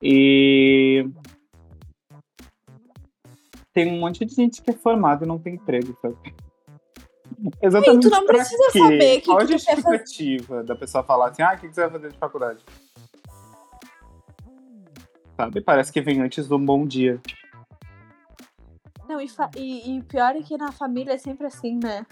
E 0.00 1.08
tem 3.72 3.92
um 3.92 4.00
monte 4.00 4.24
de 4.24 4.34
gente 4.34 4.62
que 4.62 4.70
é 4.70 4.74
formada 4.74 5.24
e 5.24 5.28
não 5.28 5.38
tem 5.38 5.54
emprego, 5.54 5.96
sabe? 6.00 6.16
Exatamente. 7.60 8.08
tu 8.08 8.10
não 8.10 8.26
precisa 8.26 8.68
quê? 8.72 8.78
saber 8.78 9.20
que 9.20 9.26
Qual 9.26 9.38
a 9.38 9.44
justificativa 9.44 10.62
da 10.62 10.74
pessoa 10.74 11.02
falar 11.02 11.28
assim, 11.28 11.42
ah, 11.42 11.54
o 11.54 11.58
que 11.58 11.68
que 11.68 11.74
você 11.74 11.82
vai 11.82 11.90
fazer 11.90 12.12
de 12.12 12.18
faculdade? 12.18 12.64
Sabe? 15.36 15.60
Parece 15.60 15.92
que 15.92 16.00
vem 16.00 16.20
antes 16.20 16.46
do 16.46 16.58
bom 16.58 16.86
dia. 16.86 17.20
Não, 19.08 19.20
e, 19.20 19.26
e, 19.56 19.96
e 19.96 20.02
pior 20.02 20.36
é 20.36 20.42
que 20.42 20.56
na 20.56 20.72
família 20.72 21.14
é 21.14 21.18
sempre 21.18 21.46
assim, 21.46 21.78
né? 21.82 22.06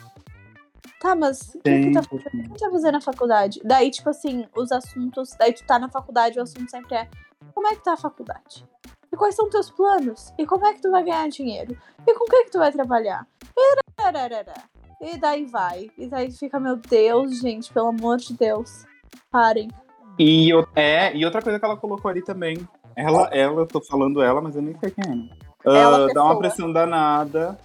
Tá, 1.01 1.15
mas 1.15 1.55
o 1.55 1.61
que, 1.61 1.81
que, 1.81 1.93
tá, 1.93 2.01
o 2.01 2.21
Sempre 2.21 2.31
que 2.31 2.49
que 2.49 2.55
tu 2.55 2.61
vai 2.61 2.71
fazer 2.73 2.91
na 2.93 3.01
faculdade? 3.01 3.61
Daí, 3.65 3.91
tipo 3.91 4.11
assim, 4.11 4.47
os 4.55 4.71
assuntos. 4.71 5.35
Daí 5.39 5.53
tu 5.55 5.65
tá 5.65 5.79
na 5.79 5.89
faculdade, 5.89 6.39
o 6.39 6.43
assunto 6.43 6.71
sempre 6.71 6.95
é 6.95 7.09
como 7.55 7.67
é 7.69 7.75
que 7.75 7.83
tá 7.83 7.95
a 7.95 7.97
faculdade? 7.97 8.69
E 9.11 9.17
quais 9.17 9.35
são 9.35 9.49
teus 9.49 9.71
planos? 9.71 10.33
E 10.39 10.47
como 10.47 10.67
é 10.67 10.75
que 10.75 10.83
tu 10.83 10.91
vai 10.91 11.03
ganhar 11.03 11.29
dinheiro? 11.29 11.77
E 12.07 12.15
com 12.15 12.25
o 12.25 12.27
que 12.27 12.45
que 12.45 12.51
tu 12.51 12.59
vai 12.59 12.71
trabalhar? 12.71 13.27
E, 13.57 13.77
rararara. 13.99 14.55
E 15.01 15.17
daí 15.19 15.45
vai. 15.47 15.91
E 15.97 16.07
daí 16.07 16.31
fica, 16.31 16.59
meu 16.61 16.77
Deus, 16.77 17.39
gente, 17.41 17.73
pelo 17.73 17.89
amor 17.89 18.19
de 18.19 18.35
Deus. 18.35 18.85
Parem. 19.31 19.69
E, 20.19 20.53
o- 20.55 20.67
é, 20.75 21.17
e 21.17 21.25
outra 21.25 21.41
coisa 21.41 21.59
que 21.59 21.65
ela 21.65 21.77
colocou 21.77 22.11
ali 22.11 22.23
também. 22.23 22.57
Ela, 22.97 23.29
ela, 23.33 23.61
eu 23.63 23.67
tô 23.67 23.81
falando 23.81 24.23
ela, 24.23 24.41
mas 24.41 24.57
eu 24.57 24.63
nem 24.63 24.77
sei 24.79 24.91
quem 24.91 25.05
é. 25.05 25.15
né? 25.15 25.29
Ela, 25.65 26.07
Ah, 26.11 26.13
dá 26.13 26.25
uma 26.25 26.39
pressão 26.39 26.73
danada. 26.73 27.59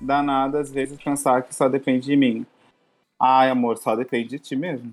Danada, 0.00 0.60
às 0.60 0.70
vezes, 0.70 1.00
pensar 1.00 1.42
que 1.42 1.54
só 1.54 1.68
depende 1.68 2.06
de 2.06 2.16
mim. 2.16 2.44
Ai, 3.20 3.48
amor, 3.50 3.76
só 3.78 3.94
depende 3.94 4.30
de 4.30 4.38
ti 4.38 4.56
mesmo. 4.56 4.92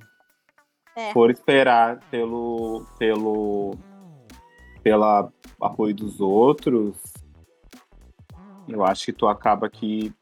É. 0.95 1.11
Por 1.13 1.31
esperar 1.31 1.99
pelo. 2.11 2.85
pelo. 2.99 3.75
pela 4.83 5.31
apoio 5.59 5.93
dos 5.95 6.19
outros, 6.19 6.95
eu 8.67 8.83
acho 8.83 9.05
que 9.05 9.13
tu 9.13 9.27
acaba 9.27 9.69
que 9.69 10.13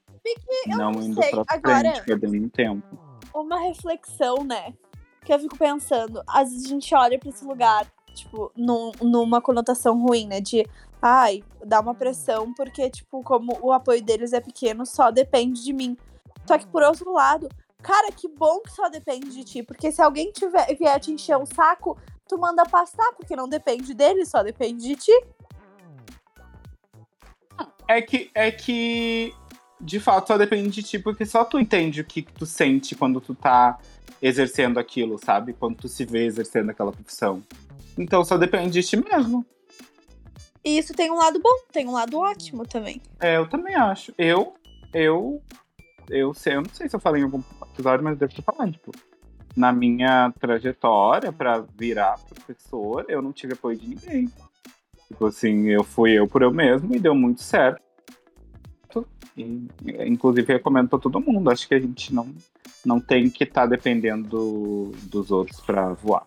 eu 0.68 0.78
não 0.78 0.92
não 0.92 1.02
indo 1.02 1.22
sei. 1.22 1.32
pra 1.32 1.44
Agora- 1.48 1.80
frente, 1.80 2.04
perdendo 2.06 2.50
tempo. 2.50 2.98
uma 3.34 3.60
reflexão, 3.60 4.44
né? 4.44 4.74
Que 5.24 5.34
eu 5.34 5.40
fico 5.40 5.58
pensando, 5.58 6.22
às 6.28 6.50
vezes 6.52 6.66
a 6.66 6.70
gente 6.70 6.96
olha 6.96 7.20
pra 7.20 7.30
esse 7.30 7.46
lugar, 7.46 7.86
tipo, 8.14 8.52
num- 8.56 8.92
numa 9.02 9.42
conotação 9.42 10.00
ruim, 10.02 10.28
né? 10.28 10.40
De, 10.42 10.66
ai, 11.02 11.44
dá 11.66 11.80
uma 11.80 11.94
pressão, 11.94 12.54
porque, 12.54 12.90
tipo, 12.90 13.22
como 13.24 13.58
o 13.62 13.72
apoio 13.72 14.02
deles 14.02 14.34
é 14.34 14.40
pequeno, 14.42 14.86
só 14.86 15.12
depende 15.12 15.64
de 15.64 15.74
mim. 15.74 15.96
Só 16.48 16.58
que, 16.58 16.66
por 16.68 16.82
outro 16.84 17.12
lado, 17.14 17.48
cara, 17.82 18.12
que 18.12 18.28
bom 18.28 18.60
que 18.62 18.72
só 18.72 18.90
depende 18.90 19.30
de 19.30 19.44
ti, 19.44 19.62
porque 19.64 19.92
se 19.92 20.02
alguém 20.02 20.32
tiver, 20.32 20.66
vier 20.76 21.00
te 21.00 21.12
encher 21.12 21.38
o 21.38 21.46
saco, 21.46 21.98
tu 22.28 22.38
manda 22.40 22.64
passar, 22.66 23.14
porque 23.16 23.36
não 23.36 23.48
depende 23.48 23.94
dele, 23.94 24.26
só 24.26 24.42
depende 24.42 24.88
de 24.88 24.96
ti. 24.96 25.24
É 27.88 28.02
que, 28.02 28.30
é 28.36 28.52
que, 28.52 29.34
de 29.80 30.00
fato, 30.00 30.28
só 30.28 30.38
depende 30.38 30.70
de 30.70 30.84
ti, 30.84 31.00
porque 31.00 31.26
só 31.26 31.44
tu 31.44 31.60
entende 31.60 32.02
o 32.02 32.06
que 32.06 32.22
tu 32.22 32.46
sente 32.46 32.96
quando 32.96 33.22
tu 33.22 33.34
tá 33.34 33.80
exercendo 34.22 34.78
aquilo, 34.80 35.18
sabe? 35.18 35.54
Quando 35.54 35.78
tu 35.78 35.88
se 35.88 36.06
vê 36.06 36.26
exercendo 36.26 36.70
aquela 36.70 36.92
profissão. 36.92 37.44
Então 37.98 38.24
só 38.24 38.38
depende 38.38 38.82
de 38.82 38.84
ti 38.84 38.98
mesmo. 38.98 39.46
E 40.64 40.78
isso 40.78 40.94
tem 40.94 41.10
um 41.10 41.18
lado 41.18 41.40
bom, 41.40 41.58
tem 41.72 41.88
um 41.88 41.94
lado 41.94 42.18
ótimo 42.18 42.66
também. 42.66 43.02
É, 43.20 43.38
eu 43.38 43.48
também 43.48 43.76
acho. 43.76 44.14
Eu, 44.18 44.56
eu, 44.94 45.42
eu 46.10 46.34
sei, 46.34 46.56
eu 46.56 46.62
não 46.62 46.70
sei 46.74 46.90
se 46.90 46.96
eu 46.96 47.00
falei 47.00 47.22
em 47.22 47.26
algum 47.26 47.42
episódio, 47.74 48.04
mas 48.04 48.14
eu 48.14 48.20
devo 48.20 48.32
estar 48.32 48.52
falando, 48.52 48.74
tipo, 48.74 48.92
na 49.56 49.72
minha 49.72 50.34
trajetória 50.40 51.32
pra 51.32 51.64
virar 51.78 52.20
professor, 52.20 53.06
eu 53.08 53.22
não 53.22 53.32
tive 53.32 53.54
apoio 53.54 53.78
de 53.78 53.88
ninguém. 53.88 54.30
Tipo 55.08 55.26
assim, 55.28 55.68
eu 55.68 55.84
fui 55.84 56.12
eu 56.12 56.28
por 56.28 56.42
eu 56.42 56.52
mesmo 56.52 56.94
e 56.96 57.00
deu 57.00 57.16
muito 57.16 57.42
certo. 57.42 57.82
Inclusive, 60.05 60.53
recomendo 60.53 60.89
pra 60.89 61.00
todo 61.00 61.19
mundo. 61.19 61.50
Acho 61.51 61.67
que 61.67 61.75
a 61.75 61.79
gente 61.79 62.13
não, 62.13 62.34
não 62.86 63.00
tem 63.00 63.29
que 63.29 63.43
estar 63.43 63.65
dependendo 63.65 64.27
do- 64.27 64.91
dos 65.03 65.31
outros 65.31 65.60
pra 65.62 65.93
voar. 65.93 66.25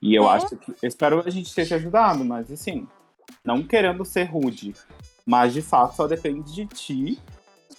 E 0.00 0.14
eu 0.14 0.24
É. 0.24 0.34
acho 0.34 0.56
que. 0.56 0.74
Espero 0.82 1.22
a 1.26 1.30
gente 1.30 1.54
ter 1.54 1.66
te 1.66 1.74
ajudado, 1.74 2.24
mas 2.24 2.50
assim, 2.50 2.86
não 3.44 3.62
querendo 3.62 4.04
ser 4.04 4.24
rude, 4.24 4.74
mas 5.26 5.52
de 5.52 5.62
fato 5.62 5.96
só 5.96 6.06
depende 6.06 6.52
de 6.54 6.66
ti. 6.66 7.18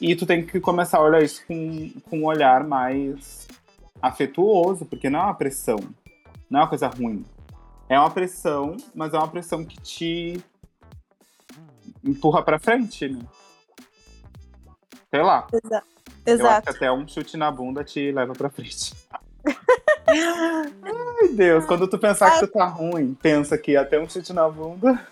E 0.02 0.16
tu 0.16 0.26
tem 0.26 0.46
que 0.46 0.60
começar 0.60 0.98
a 1.00 1.04
olhar 1.04 1.22
isso 1.24 1.46
com, 1.46 1.90
com 2.10 2.20
um 2.20 2.26
olhar 2.26 2.64
mais 2.66 3.48
afetuoso, 4.02 4.86
porque 4.86 5.10
não 5.10 5.20
é 5.20 5.24
uma 5.24 5.34
pressão, 5.34 5.78
não 6.50 6.60
é 6.60 6.64
uma 6.64 6.70
coisa 6.70 6.88
ruim. 6.88 7.26
É 7.90 8.00
uma 8.00 8.10
pressão, 8.12 8.78
mas 8.96 9.14
é 9.14 9.18
uma 9.18 9.28
pressão 9.28 9.66
que 9.66 9.80
te 9.82 10.42
empurra 12.04 12.44
pra 12.44 12.60
frente, 12.60 13.08
né? 13.08 13.22
Sei 15.10 15.22
lá. 15.22 15.48
Eu 15.52 15.60
acho 15.70 15.86
Exato. 16.26 16.72
que 16.72 16.78
até 16.78 16.92
um 16.92 17.08
chute 17.08 17.38
na 17.38 17.52
bunda 17.52 17.84
te 17.84 18.12
leva 18.12 18.34
pra 18.34 18.50
frente. 18.50 18.94
Ai, 20.08 21.28
Deus, 21.34 21.66
quando 21.66 21.88
tu 21.88 21.98
pensar 21.98 22.32
que 22.32 22.46
tu 22.46 22.52
tá 22.52 22.66
ruim, 22.66 23.14
pensa 23.14 23.58
que 23.58 23.76
até 23.76 24.00
um 24.00 24.10
chute 24.10 24.34
na 24.34 24.50
bunda 24.50 25.08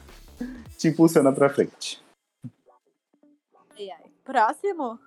te 0.77 0.87
impulsiona 0.87 1.31
pra 1.31 1.49
frente. 1.49 2.01
Ai, 3.77 3.91
ai. 3.91 4.11
Próximo. 4.23 4.99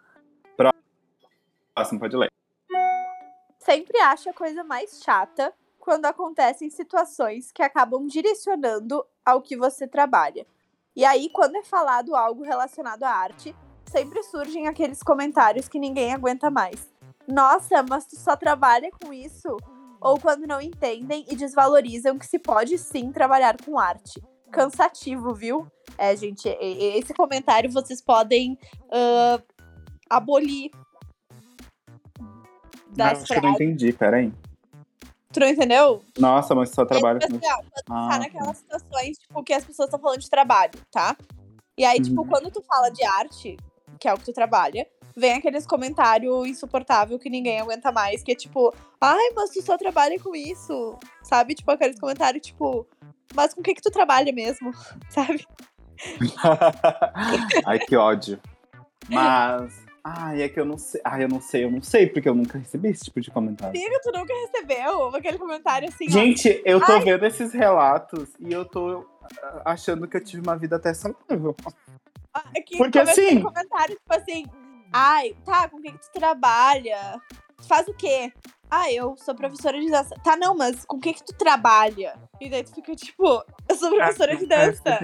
Próximo, 1.75 2.01
pode 2.01 2.17
ler. 2.17 2.31
sempre 3.59 3.99
acho 4.01 4.31
a 4.31 4.35
coisa 4.35 4.63
mais 4.63 5.01
chata 5.03 5.53
quando 5.79 6.07
acontecem 6.07 6.71
situações 6.71 7.51
que 7.51 7.63
acabam 7.63 8.07
direcionando 8.07 9.05
ao 9.25 9.41
que 9.41 9.57
você 9.57 9.89
trabalha. 9.89 10.47
E 11.00 11.04
aí, 11.07 11.30
quando 11.30 11.57
é 11.57 11.62
falado 11.62 12.14
algo 12.14 12.42
relacionado 12.42 13.04
à 13.04 13.11
arte, 13.11 13.57
sempre 13.87 14.23
surgem 14.23 14.69
aqueles 14.69 15.02
comentários 15.02 15.66
que 15.66 15.78
ninguém 15.78 16.12
aguenta 16.12 16.50
mais. 16.50 16.92
Nossa, 17.26 17.83
mas 17.83 18.04
tu 18.04 18.16
só 18.16 18.37
trabalha 18.37 18.90
com 19.02 19.11
isso? 19.11 19.57
Ou 19.99 20.21
quando 20.21 20.47
não 20.47 20.61
entendem 20.61 21.25
e 21.30 21.35
desvalorizam 21.35 22.19
que 22.19 22.26
se 22.26 22.38
pode 22.38 22.76
sim 22.76 23.11
trabalhar 23.12 23.57
com 23.64 23.78
arte. 23.78 24.23
Cansativo, 24.52 25.33
viu? 25.33 25.66
É, 25.97 26.14
gente, 26.14 26.47
esse 26.61 27.14
comentário 27.14 27.73
vocês 27.73 28.02
podem 28.02 28.59
ah, 28.92 29.42
abolir 30.11 30.71
das 32.95 33.23
Acho 33.23 33.26
que 33.26 33.33
eu 33.33 33.37
não 33.37 33.57
frases. 33.57 33.61
entendi, 33.62 33.92
peraí. 33.95 34.30
Tu 35.33 35.39
não 35.41 35.47
entendeu? 35.49 36.03
Nossa, 36.19 36.55
mas 36.55 36.71
só 36.71 36.85
trabalho 36.85 37.21
tipo 37.21 37.33
com 37.33 37.39
assim, 37.39 37.55
ó, 37.55 37.57
quando 37.57 37.85
tu 37.85 37.93
Ah, 37.93 38.09
tá 38.11 38.19
naquelas 38.19 38.57
situações, 38.59 39.17
tipo, 39.19 39.45
que 39.45 39.53
as 39.53 39.65
pessoas 39.65 39.87
estão 39.87 40.01
falando 40.01 40.21
de 40.21 40.29
trabalho, 40.31 40.73
tá? 40.91 41.17
E 41.79 41.85
aí, 41.85 42.01
tipo, 42.01 42.23
Uhum. 42.23 42.27
quando 42.29 42.51
tu 42.51 42.61
fala 42.63 42.91
de 42.91 43.05
arte, 43.05 43.57
que 44.01 44.09
é 44.09 44.13
o 44.13 44.19
que 44.19 44.25
tu 44.25 44.33
trabalha, 44.33 44.87
vem 45.17 45.35
aqueles 45.35 45.67
comentários 45.67 46.47
insuportáveis 46.49 47.23
que 47.23 47.31
ninguém 47.31 47.61
aguenta 47.61 47.93
mais, 47.93 48.23
que 48.23 48.33
é 48.33 48.35
tipo, 48.35 48.75
ai, 49.01 49.31
mas 49.37 49.51
tu 49.51 49.63
só 49.63 49.79
trabalha 49.79 50.19
com 50.19 50.35
isso, 50.35 50.99
sabe? 51.23 51.55
Tipo, 51.55 51.71
aqueles 51.71 51.99
comentários, 52.01 52.45
tipo, 52.47 52.87
mas 53.35 53.55
com 53.55 53.61
o 53.61 53.63
que 53.65 53.75
que 53.75 53.83
tu 53.83 53.91
trabalha 53.91 54.33
mesmo, 54.33 54.73
sabe? 55.09 55.47
Ai, 57.67 57.79
que 57.79 57.95
ódio. 57.97 58.41
Mas. 59.09 59.85
Ai, 60.02 60.42
é 60.42 60.49
que 60.49 60.59
eu 60.59 60.64
não 60.64 60.78
sei. 60.78 61.00
Ai, 61.04 61.25
eu 61.25 61.28
não 61.28 61.40
sei, 61.40 61.64
eu 61.64 61.71
não 61.71 61.83
sei, 61.83 62.07
porque 62.07 62.28
eu 62.28 62.35
nunca 62.35 62.59
recebi 62.59 62.88
esse 62.88 63.04
tipo 63.04 63.21
de 63.21 63.30
comentário. 63.30 63.78
Amiga, 63.78 64.00
tu 64.02 64.11
nunca 64.12 64.33
recebeu 64.35 65.14
aquele 65.14 65.38
comentário 65.38 65.88
assim, 65.88 66.07
ó. 66.09 66.11
Gente, 66.11 66.62
eu 66.64 66.80
tô 66.80 66.92
Ai. 66.92 67.00
vendo 67.00 67.26
esses 67.26 67.52
relatos 67.52 68.30
e 68.40 68.52
eu 68.52 68.64
tô 68.64 69.07
ah, 69.42 69.62
achando 69.66 70.09
que 70.09 70.16
eu 70.16 70.25
tive 70.25 70.42
uma 70.42 70.57
vida 70.57 70.76
até 70.76 70.95
saudável. 70.95 71.54
Ah, 72.33 72.42
que 72.64 72.78
Porque 72.78 72.99
assim- 72.99 73.38
um 73.38 73.42
comentário, 73.42 73.97
tipo 73.97 74.14
assim, 74.14 74.47
ai, 74.92 75.37
tá, 75.45 75.69
com 75.69 75.76
o 75.76 75.83
que, 75.83 75.92
tu 75.92 76.11
trabalha? 76.12 77.21
Tu 77.59 77.64
faz 77.66 77.87
o 77.87 77.95
quê? 77.95 78.33
Ah, 78.71 78.90
eu 78.90 79.16
sou 79.19 79.35
professora 79.35 79.78
de 79.78 79.90
dança. 79.90 80.14
Tá, 80.23 80.37
não, 80.37 80.57
mas 80.57 80.85
com 80.85 80.97
o 80.97 81.00
que 81.00 81.12
que 81.12 81.25
tu 81.25 81.35
trabalha? 81.35 82.16
E 82.40 82.49
daí 82.49 82.62
tu 82.62 82.73
fica 82.75 82.95
tipo, 82.95 83.45
eu 83.69 83.76
sou 83.76 83.90
professora 83.90 84.37
de 84.37 84.47
dança. 84.47 84.99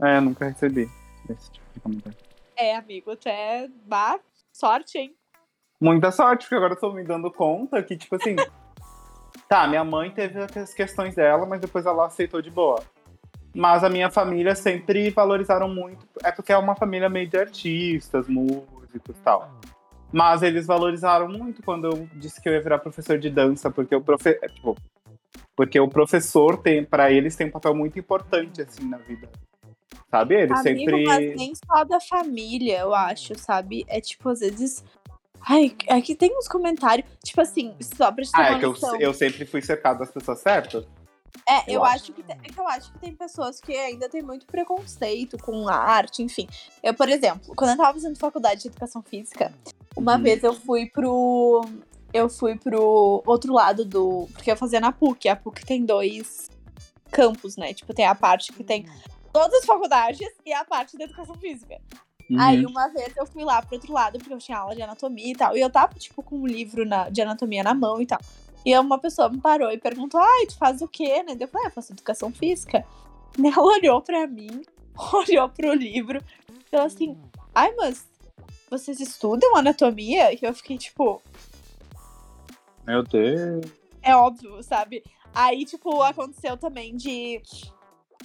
É, 0.00 0.20
nunca 0.20 0.48
recebi 0.48 0.88
esse 1.28 1.50
tipo 1.50 1.66
de 1.74 1.80
comentário. 1.80 2.27
É, 2.58 2.74
amigo, 2.74 3.14
tu 3.14 3.28
é 3.28 3.68
bah, 3.86 4.18
sorte, 4.52 4.98
hein? 4.98 5.14
Muita 5.80 6.10
sorte, 6.10 6.42
porque 6.42 6.56
agora 6.56 6.72
eu 6.72 6.80
tô 6.80 6.92
me 6.92 7.04
dando 7.04 7.30
conta 7.30 7.80
que, 7.84 7.96
tipo 7.96 8.16
assim. 8.16 8.34
tá, 9.48 9.68
minha 9.68 9.84
mãe 9.84 10.10
teve 10.10 10.40
as 10.40 10.74
questões 10.74 11.14
dela, 11.14 11.46
mas 11.46 11.60
depois 11.60 11.86
ela 11.86 12.06
aceitou 12.06 12.42
de 12.42 12.50
boa. 12.50 12.82
Mas 13.54 13.84
a 13.84 13.88
minha 13.88 14.10
família 14.10 14.56
sempre 14.56 15.08
valorizaram 15.10 15.68
muito. 15.68 16.04
É 16.24 16.32
porque 16.32 16.52
é 16.52 16.58
uma 16.58 16.74
família 16.74 17.08
meio 17.08 17.28
de 17.28 17.38
artistas, 17.38 18.26
músicos 18.26 19.16
e 19.16 19.22
tal. 19.22 19.48
Mas 20.12 20.42
eles 20.42 20.66
valorizaram 20.66 21.28
muito 21.28 21.62
quando 21.62 21.86
eu 21.86 22.08
disse 22.14 22.42
que 22.42 22.48
eu 22.48 22.54
ia 22.54 22.60
virar 22.60 22.80
professor 22.80 23.18
de 23.18 23.30
dança, 23.30 23.70
porque 23.70 23.94
o 23.94 24.00
profe... 24.00 24.38
é, 24.42 24.48
tipo, 24.48 24.76
porque 25.54 25.78
o 25.78 25.88
professor 25.88 26.56
tem, 26.56 26.84
para 26.84 27.12
eles 27.12 27.36
tem 27.36 27.46
um 27.46 27.50
papel 27.52 27.74
muito 27.74 27.98
importante 27.98 28.62
assim 28.62 28.88
na 28.88 28.98
vida. 28.98 29.28
Sabe? 30.10 30.34
Eles 30.34 30.58
Amigo, 30.58 30.78
sempre 30.78 31.04
mas 31.04 31.36
nem 31.36 31.52
só 31.54 31.84
da 31.84 32.00
família, 32.00 32.80
eu 32.80 32.94
acho, 32.94 33.36
sabe? 33.38 33.84
É 33.88 34.00
tipo, 34.00 34.28
às 34.28 34.40
vezes. 34.40 34.84
Ai, 35.48 35.74
aqui 35.90 36.14
tem 36.14 36.36
uns 36.36 36.48
comentários, 36.48 37.06
tipo 37.22 37.40
assim, 37.40 37.74
só 37.80 38.10
pra 38.10 38.24
te 38.24 38.30
Ah, 38.34 38.50
é 38.50 38.58
que 38.58 38.64
eu, 38.64 38.74
eu 38.98 39.14
sempre 39.14 39.46
fui 39.46 39.62
cercado 39.62 39.98
das 39.98 40.10
pessoas 40.10 40.40
certas. 40.40 40.84
É, 41.48 41.60
eu, 41.66 41.74
Eu 41.76 41.84
acho 41.84 42.12
que, 42.12 42.22
tem, 42.22 42.36
é 42.42 42.48
que 42.50 42.60
eu 42.60 42.68
acho 42.68 42.92
que 42.92 42.98
tem 42.98 43.14
pessoas 43.14 43.60
que 43.60 43.72
ainda 43.72 44.08
têm 44.08 44.22
muito 44.22 44.46
preconceito 44.46 45.38
com 45.38 45.68
a 45.68 45.74
arte, 45.76 46.22
enfim. 46.22 46.46
Eu, 46.82 46.92
por 46.92 47.08
exemplo, 47.08 47.54
quando 47.54 47.70
eu 47.70 47.76
tava 47.76 47.94
fazendo 47.94 48.18
faculdade 48.18 48.62
de 48.62 48.68
educação 48.68 49.02
física, 49.02 49.54
uma 49.96 50.16
Uhum. 50.16 50.22
vez 50.22 50.42
eu 50.42 50.54
fui 50.54 50.86
pro. 50.86 51.62
Eu 52.12 52.28
fui 52.28 52.56
pro 52.56 53.22
outro 53.26 53.52
lado 53.52 53.84
do. 53.84 54.28
Porque 54.32 54.50
eu 54.50 54.56
fazia 54.56 54.80
na 54.80 54.92
PUC. 54.92 55.28
A 55.28 55.36
PUC 55.36 55.64
tem 55.64 55.84
dois 55.84 56.50
campos, 57.10 57.56
né? 57.56 57.72
Tipo, 57.72 57.94
tem 57.94 58.06
a 58.06 58.14
parte 58.14 58.52
que 58.52 58.64
tem 58.64 58.86
todas 59.32 59.60
as 59.60 59.64
faculdades 59.66 60.28
e 60.44 60.52
a 60.52 60.64
parte 60.64 60.96
da 60.96 61.04
educação 61.04 61.34
física. 61.36 61.80
Uhum. 62.30 62.40
Aí 62.40 62.66
uma 62.66 62.88
vez 62.88 63.16
eu 63.16 63.26
fui 63.26 63.42
lá 63.44 63.62
pro 63.62 63.76
outro 63.76 63.92
lado, 63.92 64.18
porque 64.18 64.32
eu 64.34 64.38
tinha 64.38 64.58
aula 64.58 64.74
de 64.74 64.82
anatomia 64.82 65.32
e 65.32 65.36
tal. 65.36 65.56
E 65.56 65.60
eu 65.60 65.70
tava, 65.70 65.94
tipo, 65.94 66.22
com 66.22 66.36
um 66.40 66.46
livro 66.46 66.84
na- 66.84 67.08
de 67.08 67.22
anatomia 67.22 67.62
na 67.62 67.72
mão 67.74 68.00
e 68.02 68.06
tal. 68.06 68.18
E 68.66 68.76
uma 68.78 68.98
pessoa 68.98 69.28
me 69.30 69.40
parou 69.40 69.70
e 69.70 69.78
perguntou: 69.78 70.20
Ai, 70.20 70.46
tu 70.46 70.58
faz 70.58 70.82
o 70.82 70.88
quê, 70.88 71.22
né? 71.22 71.36
Eu 71.38 71.48
falei, 71.48 71.66
ah, 71.66 71.68
eu 71.68 71.72
faço 71.72 71.92
educação 71.92 72.30
física. 72.32 72.84
Daí 73.38 73.50
Ela 73.56 73.62
olhou 73.64 74.02
pra 74.02 74.26
mim, 74.26 74.62
olhou 75.14 75.48
pro 75.48 75.72
livro, 75.72 76.22
e 76.50 76.70
falou 76.70 76.86
assim: 76.86 77.16
Ai, 77.54 77.72
mas 77.76 78.06
vocês 78.70 79.00
estudam 79.00 79.56
anatomia? 79.56 80.32
E 80.34 80.38
eu 80.42 80.52
fiquei, 80.52 80.76
tipo, 80.76 81.22
Meu 82.86 83.02
Deus. 83.02 83.64
é 84.02 84.14
óbvio, 84.14 84.62
sabe? 84.62 85.02
Aí, 85.34 85.64
tipo, 85.64 86.02
aconteceu 86.02 86.56
também 86.58 86.94
de. 86.96 87.40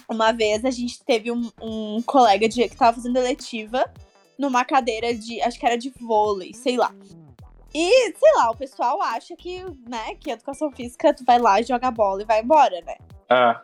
Uma 0.08 0.32
vez 0.32 0.64
a 0.64 0.70
gente 0.70 1.02
teve 1.04 1.30
um, 1.30 1.50
um 1.60 2.02
colega 2.02 2.48
de, 2.48 2.68
que 2.68 2.76
tava 2.76 2.96
fazendo 2.96 3.16
eletiva 3.16 3.84
numa 4.38 4.64
cadeira 4.64 5.14
de. 5.14 5.40
Acho 5.40 5.58
que 5.58 5.66
era 5.66 5.78
de 5.78 5.90
vôlei, 6.00 6.52
sei 6.52 6.76
lá. 6.76 6.94
E, 7.72 8.12
sei 8.12 8.32
lá, 8.36 8.50
o 8.50 8.56
pessoal 8.56 9.02
acha 9.02 9.34
que, 9.34 9.64
né, 9.88 10.14
que 10.14 10.30
educação 10.30 10.70
física, 10.70 11.12
tu 11.12 11.24
vai 11.24 11.38
lá, 11.40 11.60
joga 11.60 11.90
bola 11.90 12.22
e 12.22 12.24
vai 12.24 12.40
embora, 12.40 12.80
né? 12.82 12.96
Ah, 13.28 13.62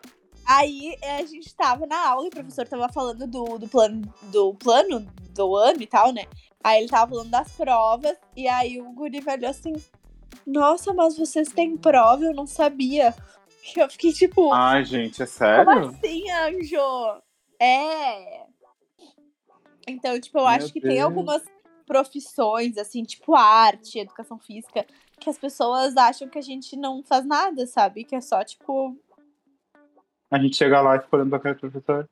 Aí 0.51 0.97
eh, 1.01 1.19
a 1.19 1.25
gente 1.25 1.55
tava 1.55 1.87
na 1.87 2.09
aula 2.09 2.25
e 2.25 2.29
o 2.29 2.33
professor 2.33 2.67
tava 2.67 2.89
falando 2.89 3.25
do, 3.25 3.57
do, 3.57 3.69
plano, 3.69 4.03
do 4.33 4.53
plano 4.55 5.07
do 5.33 5.57
ano 5.57 5.81
e 5.81 5.87
tal, 5.87 6.13
né? 6.13 6.25
Aí 6.63 6.81
ele 6.81 6.89
tava 6.89 7.13
falando 7.13 7.31
das 7.31 7.53
provas, 7.53 8.17
e 8.37 8.49
aí 8.49 8.81
o 8.81 8.91
guri 8.93 9.21
velho 9.21 9.49
assim, 9.49 9.73
nossa, 10.45 10.93
mas 10.93 11.17
vocês 11.17 11.49
têm 11.51 11.77
prova, 11.77 12.25
eu 12.25 12.35
não 12.35 12.47
sabia. 12.47 13.15
Eu 13.77 13.89
fiquei 13.91 14.13
tipo, 14.13 14.53
ai, 14.53 14.85
gente, 14.85 15.23
é 15.23 15.27
como 15.27 15.37
sério? 15.37 15.87
assim, 15.89 16.31
anjo? 16.31 17.23
É. 17.61 18.47
Então, 19.87 20.19
tipo, 20.21 20.39
eu 20.39 20.43
Meu 20.43 20.51
acho 20.51 20.73
que 20.73 20.81
tem 20.81 20.95
Deus. 20.97 21.05
algumas 21.05 21.43
profissões, 21.87 22.79
assim, 22.79 23.03
tipo 23.03 23.35
arte, 23.35 23.99
educação 23.99 24.39
física, 24.39 24.87
que 25.19 25.29
as 25.29 25.37
pessoas 25.39 25.97
acham 25.97 26.29
que 26.29 26.39
a 26.39 26.43
gente 26.43 26.77
não 26.77 27.03
faz 27.03 27.27
nada, 27.27 27.67
sabe? 27.67 28.05
Que 28.05 28.15
é 28.17 28.21
só, 28.21 28.43
tipo, 28.45 28.97
A 30.31 30.39
gente 30.39 30.57
chega 30.57 30.81
lá 30.81 30.97
e 30.97 31.01
fica 31.01 31.17
olhando 31.17 31.31
pra 31.31 31.41
cara 31.41 31.55
do 31.57 31.61
professor. 31.61 32.09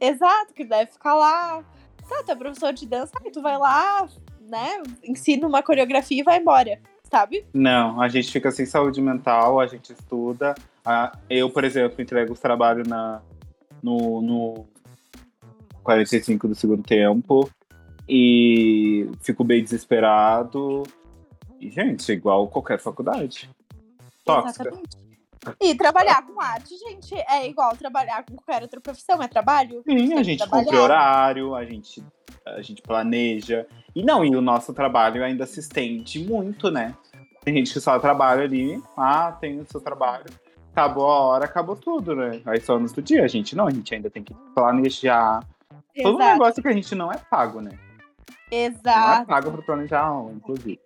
Exato, 0.00 0.52
que 0.54 0.64
deve 0.64 0.92
ficar 0.92 1.14
lá. 1.14 1.64
Tá, 2.08 2.22
tu 2.24 2.32
é 2.32 2.34
professor 2.34 2.72
de 2.72 2.86
dança, 2.86 3.12
aí 3.24 3.30
tu 3.30 3.40
vai 3.40 3.56
lá, 3.56 4.08
né? 4.40 4.82
Ensina 5.02 5.46
uma 5.46 5.62
coreografia 5.62 6.20
e 6.20 6.24
vai 6.24 6.38
embora, 6.38 6.80
sabe? 7.10 7.44
Não, 7.52 8.00
a 8.00 8.08
gente 8.08 8.30
fica 8.30 8.50
sem 8.50 8.64
saúde 8.64 9.00
mental, 9.00 9.60
a 9.60 9.66
gente 9.66 9.92
estuda. 9.92 10.54
Ah, 10.84 11.12
eu, 11.28 11.50
por 11.50 11.64
exemplo, 11.64 12.00
entrego 12.00 12.32
os 12.32 12.40
trabalhos 12.40 12.86
na, 12.86 13.20
no, 13.82 14.22
no 14.22 14.66
45 15.82 16.48
do 16.48 16.54
segundo 16.54 16.82
tempo 16.82 17.50
e 18.08 19.10
fico 19.20 19.44
bem 19.44 19.62
desesperado. 19.62 20.84
E, 21.60 21.68
gente, 21.70 22.10
igual 22.12 22.48
qualquer 22.48 22.78
faculdade. 22.78 23.50
Tóxica. 24.24 24.68
Exatamente. 24.68 24.99
E 25.60 25.74
trabalhar 25.74 26.26
com 26.26 26.40
arte, 26.40 26.76
gente, 26.76 27.14
é 27.14 27.48
igual 27.48 27.74
trabalhar 27.76 28.24
com 28.24 28.36
qualquer 28.36 28.62
outra 28.62 28.80
profissão, 28.80 29.22
é 29.22 29.28
trabalho. 29.28 29.82
Sim, 29.88 30.14
a 30.14 30.22
gente 30.22 30.38
trabalhar. 30.38 30.64
cumpre 30.64 30.78
horário, 30.78 31.54
a 31.54 31.64
gente, 31.64 32.04
a 32.46 32.60
gente 32.60 32.82
planeja. 32.82 33.66
E 33.94 34.02
não, 34.02 34.24
e 34.24 34.36
o 34.36 34.42
nosso 34.42 34.74
trabalho 34.74 35.24
ainda 35.24 35.46
se 35.46 35.60
estende 35.60 36.22
muito, 36.22 36.70
né? 36.70 36.94
Tem 37.42 37.54
gente 37.54 37.72
que 37.72 37.80
só 37.80 37.98
trabalha 37.98 38.42
ali, 38.42 38.82
ah, 38.96 39.32
tem 39.32 39.58
o 39.58 39.66
seu 39.66 39.80
trabalho, 39.80 40.26
acabou 40.72 41.06
a 41.06 41.20
hora, 41.20 41.44
acabou 41.46 41.74
tudo, 41.74 42.14
né? 42.14 42.42
Aí 42.44 42.60
só 42.60 42.76
anos 42.76 42.92
do 42.92 43.00
dia. 43.00 43.24
A 43.24 43.28
gente 43.28 43.56
não, 43.56 43.66
a 43.66 43.70
gente 43.70 43.94
ainda 43.94 44.10
tem 44.10 44.22
que 44.22 44.34
planejar. 44.54 45.40
Todo 46.02 46.16
um 46.16 46.20
Exato, 46.20 46.32
negócio 46.32 46.62
que 46.62 46.68
a 46.68 46.72
gente 46.72 46.94
não 46.94 47.10
é 47.10 47.16
pago, 47.16 47.60
né? 47.60 47.70
Não 47.72 48.58
é 48.58 48.64
exato, 48.66 49.26
pago 49.26 49.50
pra 49.52 49.62
planejar 49.62 50.12
inclusive. 50.34 50.80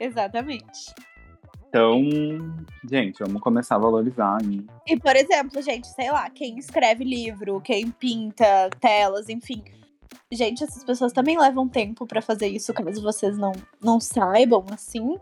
exatamente. 0.00 0.94
Então, 1.72 2.02
gente, 2.84 3.20
vamos 3.20 3.40
começar 3.40 3.76
a 3.76 3.78
valorizar. 3.78 4.36
hein? 4.42 4.66
E, 4.86 4.94
por 5.00 5.16
exemplo, 5.16 5.62
gente, 5.62 5.86
sei 5.86 6.12
lá, 6.12 6.28
quem 6.28 6.58
escreve 6.58 7.02
livro, 7.02 7.62
quem 7.62 7.90
pinta 7.90 8.68
telas, 8.78 9.30
enfim. 9.30 9.64
Gente, 10.30 10.62
essas 10.62 10.84
pessoas 10.84 11.14
também 11.14 11.38
levam 11.38 11.66
tempo 11.66 12.06
pra 12.06 12.20
fazer 12.20 12.48
isso, 12.48 12.74
caso 12.74 13.00
vocês 13.00 13.38
não, 13.38 13.52
não 13.80 13.98
saibam, 13.98 14.66
assim. 14.70 15.18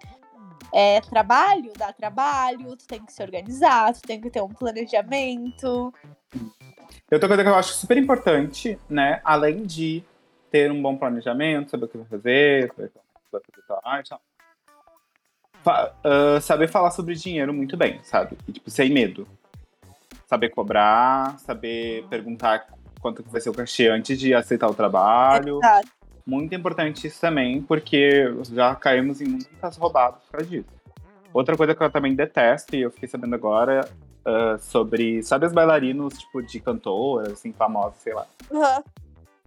É 0.74 1.00
trabalho, 1.02 1.72
dá 1.78 1.92
trabalho, 1.92 2.76
tu 2.76 2.84
tem 2.84 3.04
que 3.04 3.12
se 3.12 3.22
organizar, 3.22 3.94
tu 3.94 4.02
tem 4.02 4.20
que 4.20 4.28
ter 4.28 4.42
um 4.42 4.48
planejamento. 4.48 5.94
E 6.34 7.14
Outra 7.14 7.28
coisa 7.28 7.44
que 7.44 7.48
eu 7.48 7.54
acho 7.54 7.74
super 7.74 7.96
importante, 7.96 8.76
né? 8.88 9.20
Além 9.22 9.62
de 9.62 10.02
ter 10.50 10.72
um 10.72 10.82
bom 10.82 10.96
planejamento, 10.96 11.70
saber 11.70 11.84
o 11.84 11.88
que 11.88 11.98
vai 11.98 12.06
fazer, 12.08 12.68
saber 12.70 12.86
o 12.86 12.88
que 12.88 12.98
vai 13.30 13.40
fazer 13.40 13.66
tua 13.68 13.80
arte, 13.84 14.10
tal. 14.10 14.20
Fa- 15.62 15.92
ah, 16.04 16.40
saber 16.40 16.68
falar 16.68 16.90
sobre 16.90 17.14
dinheiro 17.14 17.52
muito 17.52 17.76
bem, 17.76 18.00
sabe? 18.02 18.36
E, 18.48 18.52
tipo, 18.52 18.70
sem 18.70 18.90
medo. 18.90 19.26
Saber 20.26 20.50
cobrar, 20.50 21.38
saber 21.40 22.06
perguntar 22.08 22.66
quanto 23.00 23.22
vai 23.24 23.40
ser 23.40 23.50
o 23.50 23.54
cachê 23.54 23.88
antes 23.88 24.18
de 24.18 24.32
aceitar 24.34 24.68
o 24.68 24.74
trabalho. 24.74 25.58
Exato. 25.58 25.88
Muito 26.26 26.54
importante 26.54 27.06
isso 27.06 27.20
também, 27.20 27.60
porque 27.62 28.32
já 28.52 28.74
caímos 28.74 29.20
em 29.20 29.26
muitas 29.26 29.76
roubadas 29.76 30.20
por 30.24 30.32
causa 30.38 30.46
disso. 30.46 30.68
Outra 31.32 31.56
coisa 31.56 31.74
que 31.74 31.82
eu 31.82 31.90
também 31.90 32.14
detesto, 32.14 32.76
e 32.76 32.82
eu 32.82 32.90
fiquei 32.90 33.08
sabendo 33.08 33.34
agora, 33.34 33.88
ah, 34.24 34.56
sobre, 34.60 35.22
sabe 35.22 35.46
os 35.46 35.52
bailarinos, 35.52 36.16
tipo, 36.18 36.42
de 36.42 36.60
cantora, 36.60 37.32
assim, 37.32 37.52
famosos, 37.52 37.98
sei 38.00 38.14
lá. 38.14 38.26
Aham. 38.52 38.82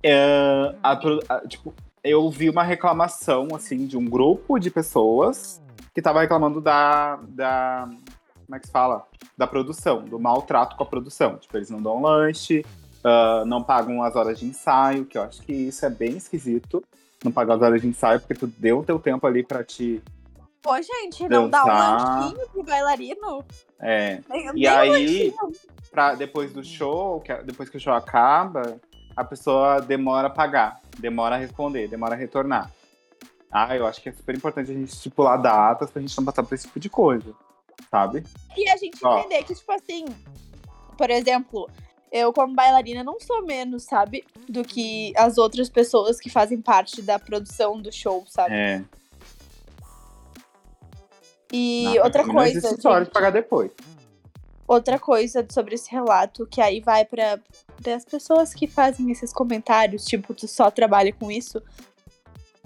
É, 0.06 0.76
a 0.84 0.92
a- 1.30 1.48
tipo, 1.48 1.74
eu 2.04 2.30
vi 2.30 2.50
uma 2.50 2.64
reclamação, 2.64 3.48
assim, 3.56 3.86
de 3.86 3.98
um 3.98 4.06
grupo 4.06 4.60
de 4.60 4.70
pessoas 4.70 5.62
que 5.94 6.02
tava 6.02 6.22
reclamando 6.22 6.60
da, 6.60 7.18
da, 7.30 7.88
como 8.46 8.56
é 8.56 8.60
que 8.60 8.68
se 8.68 8.72
fala? 8.72 9.08
Da 9.38 9.48
produção, 9.48 10.04
do 10.04 10.20
maltrato 10.20 10.76
com 10.76 10.84
a 10.84 10.86
produção. 10.86 11.38
Tipo, 11.38 11.58
eles 11.58 11.70
não 11.70 11.82
dão 11.82 12.02
lanche, 12.02 12.66
ah, 13.04 13.44
não 13.46 13.64
pagam 13.64 14.04
as 14.04 14.16
horas 14.16 14.40
de 14.40 14.46
ensaio, 14.46 15.06
que 15.06 15.18
eu 15.18 15.24
acho 15.24 15.42
que 15.42 15.54
isso 15.54 15.86
é 15.86 15.90
bem 15.90 16.18
esquisito. 16.18 16.84
Não 17.24 17.32
pagar 17.32 17.56
as 17.56 17.62
horas 17.62 17.82
de 17.82 17.88
ensaio, 17.88 18.20
porque 18.20 18.34
tu 18.34 18.48
deu 18.48 18.80
o 18.80 18.84
teu 18.84 19.00
tempo 19.00 19.26
ali 19.26 19.44
pra 19.44 19.64
te... 19.64 20.02
Pô, 20.62 20.76
gente, 20.82 21.28
não 21.28 21.50
dá 21.50 21.64
um 21.64 21.68
lanchinho 21.68 22.50
pro 22.50 22.64
bailarino? 22.64 23.44
É, 23.80 24.22
E 24.56 24.68
um 24.68 24.72
aí, 24.72 25.34
pra, 25.92 26.16
depois 26.16 26.54
do 26.54 26.64
show, 26.64 27.20
que, 27.20 27.34
depois 27.44 27.70
que 27.70 27.76
o 27.76 27.80
show 27.80 27.94
acaba, 27.94 28.78
a 29.16 29.24
pessoa 29.26 29.82
demora 29.82 30.28
a 30.28 30.30
pagar, 30.30 30.82
demora 31.00 31.36
a 31.36 31.38
responder, 31.38 31.88
demora 31.88 32.16
a 32.16 32.18
retornar. 32.18 32.72
Ah, 33.52 33.76
eu 33.76 33.86
acho 33.86 34.02
que 34.02 34.10
é 34.10 34.12
super 34.12 34.36
importante 34.36 34.72
a 34.72 34.74
gente 34.74 34.90
estipular 34.90 35.40
datas 35.40 35.92
pra 35.92 36.02
gente 36.02 36.18
não 36.18 36.26
passar 36.26 36.44
por 36.44 36.56
esse 36.56 36.66
tipo 36.66 36.80
de 36.80 36.90
coisa, 36.90 37.36
sabe? 37.92 38.24
E 38.58 38.68
a 38.70 38.78
gente 38.78 39.00
Ó. 39.06 39.20
entender 39.20 39.44
que, 39.44 39.54
tipo 39.54 39.72
assim, 39.72 40.06
por 40.98 41.10
exemplo, 41.12 41.70
eu 42.12 42.34
como 42.34 42.56
bailarina 42.56 43.04
não 43.04 43.20
sou 43.20 43.46
menos, 43.46 43.84
sabe? 43.84 44.24
Do 44.50 44.64
que 44.64 45.14
as 45.16 45.38
outras 45.38 45.70
pessoas 45.70 46.20
que 46.20 46.30
fazem 46.30 46.62
parte 46.62 47.02
da 47.02 47.20
produção 47.20 47.80
do 47.80 47.92
show, 47.92 48.26
sabe? 48.28 48.56
É. 48.56 48.84
E 51.52 51.84
não, 51.84 52.06
outra 52.06 52.24
coisa, 52.24 52.60
de 52.60 52.82
gente, 52.82 53.12
pagar 53.12 53.32
depois. 53.32 53.70
outra 54.68 54.98
coisa 54.98 55.46
sobre 55.52 55.76
esse 55.76 55.92
relato, 55.92 56.48
que 56.48 56.60
aí 56.60 56.80
vai 56.80 57.06
para 57.06 57.40
as 57.94 58.06
pessoas 58.06 58.54
que 58.54 58.68
fazem 58.68 59.12
esses 59.12 59.34
comentários, 59.34 60.06
tipo, 60.06 60.34
tu 60.34 60.48
só 60.48 60.70
trabalha 60.72 61.14
com 61.14 61.32
isso. 61.32 61.62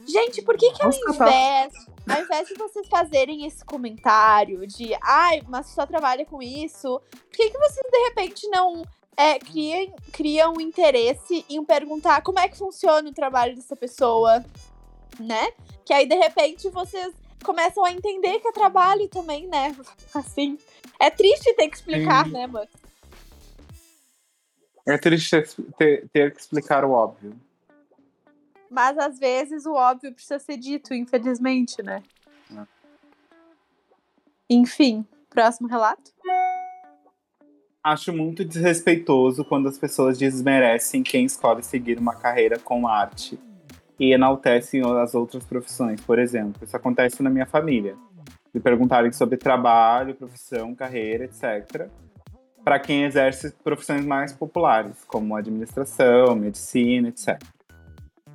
Gente, 0.06 0.42
por 0.42 0.58
que 0.58 0.72
que 0.72 0.84
ao 0.84 0.90
tá. 0.90 0.98
invés, 1.10 1.74
ao 2.08 2.22
invés 2.22 2.48
de 2.48 2.54
vocês 2.54 2.88
fazerem 2.88 3.46
esse 3.46 3.64
comentário 3.66 4.66
de, 4.66 4.96
ai, 5.04 5.42
mas 5.48 5.68
tu 5.68 5.74
só 5.74 5.86
trabalha 5.86 6.26
com 6.26 6.42
isso, 6.42 7.02
por 7.12 7.32
que 7.32 7.50
que 7.50 7.58
vocês 7.58 7.86
de 7.92 7.98
repente 8.06 8.48
não 8.48 8.84
é, 9.18 9.38
criam, 9.40 9.94
criam 10.14 10.54
um 10.54 10.62
interesse 10.62 11.44
em 11.50 11.64
perguntar 11.66 12.22
como 12.22 12.40
é 12.40 12.48
que 12.48 12.58
funciona 12.58 13.10
o 13.10 13.14
trabalho 13.14 13.56
dessa 13.56 13.76
pessoa, 13.76 14.46
né? 15.20 15.52
Que 15.84 15.92
aí 15.92 16.08
de 16.08 16.16
repente 16.16 16.70
vocês 16.70 17.14
começam 17.44 17.84
a 17.84 17.92
entender 17.92 18.40
que 18.40 18.48
é 18.48 18.52
trabalho 18.52 19.08
também, 19.10 19.48
né? 19.48 19.76
Assim, 20.14 20.58
é 21.00 21.10
triste 21.10 21.54
ter 21.56 21.68
que 21.68 21.76
explicar, 21.76 22.26
Sim. 22.26 22.32
né, 22.32 22.48
mano? 22.48 22.70
É 24.88 24.98
triste 24.98 25.30
ter, 25.32 25.48
ter- 25.78 26.08
ter 26.10 26.34
que 26.34 26.40
explicar 26.40 26.86
o 26.86 26.92
óbvio. 26.92 27.36
Mas 28.70 28.98
às 28.98 29.20
vezes 29.20 29.66
o 29.66 29.74
óbvio 29.74 30.14
precisa 30.14 30.40
ser 30.40 30.58
dito, 30.58 30.94
infelizmente, 30.94 31.82
né? 31.82 32.04
É. 32.56 32.64
Enfim, 34.50 35.06
próximo 35.30 35.68
relato. 35.68 36.12
Acho 37.84 38.12
muito 38.12 38.44
desrespeitoso 38.44 39.46
quando 39.46 39.70
as 39.70 39.78
pessoas 39.78 40.18
desmerecem 40.18 41.04
quem 41.04 41.26
escolhe 41.26 41.64
seguir 41.64 41.98
uma 41.98 42.16
carreira 42.16 42.60
com 42.60 42.88
arte 42.88 43.40
e 44.00 44.12
enaltecem 44.14 44.82
as 45.02 45.16
outras 45.16 45.44
profissões. 45.46 46.02
Por 46.02 46.20
exemplo, 46.20 46.64
isso 46.64 46.76
acontece 46.76 47.24
na 47.24 47.30
minha 47.30 47.46
família. 47.46 47.96
Me 48.54 48.60
perguntarem 48.60 49.12
sobre 49.12 49.38
trabalho, 49.38 50.16
profissão, 50.16 50.76
carreira, 50.76 51.26
etc. 51.26 51.90
Para 52.68 52.80
quem 52.80 53.06
exerce 53.06 53.54
profissões 53.64 54.06
mais 54.06 54.34
populares, 54.34 55.06
como 55.08 55.38
administração, 55.38 56.36
medicina, 56.36 57.08
etc. 57.08 57.42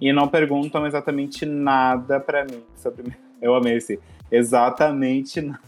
E 0.00 0.10
não 0.10 0.26
perguntam 0.26 0.86
exatamente 0.86 1.44
nada 1.44 2.18
para 2.18 2.42
mim 2.46 2.64
sobre. 2.74 3.14
Eu 3.42 3.54
amei 3.54 3.76
esse. 3.76 4.00
Exatamente 4.30 5.42
nada. 5.42 5.60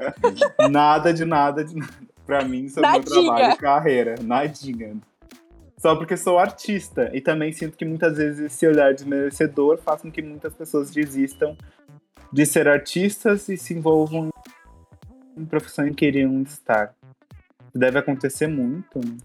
nada 0.70 1.12
de 1.12 1.26
nada 1.26 1.62
de 1.62 1.76
nada. 1.76 1.92
Pra 2.24 2.42
mim, 2.42 2.70
sobre 2.70 2.88
o 2.88 2.92
meu 2.92 3.00
Nadinha. 3.00 3.22
trabalho 3.22 3.52
e 3.52 3.56
carreira. 3.58 4.14
Nadinha. 4.22 4.96
Só 5.76 5.94
porque 5.94 6.16
sou 6.16 6.38
artista. 6.38 7.10
E 7.12 7.20
também 7.20 7.52
sinto 7.52 7.76
que 7.76 7.84
muitas 7.84 8.16
vezes 8.16 8.46
esse 8.46 8.66
olhar 8.66 8.94
desmerecedor 8.94 9.76
faz 9.76 10.00
com 10.00 10.10
que 10.10 10.22
muitas 10.22 10.54
pessoas 10.54 10.90
desistam 10.90 11.54
de 12.32 12.46
ser 12.46 12.66
artistas 12.66 13.46
e 13.50 13.58
se 13.58 13.74
envolvam 13.74 14.30
em 15.36 15.44
profissões 15.44 15.90
que 15.90 15.96
queriam 15.96 16.40
estar. 16.40 16.94
Deve 17.74 17.98
acontecer 17.98 18.46
muito, 18.46 18.98
né? 18.98 19.16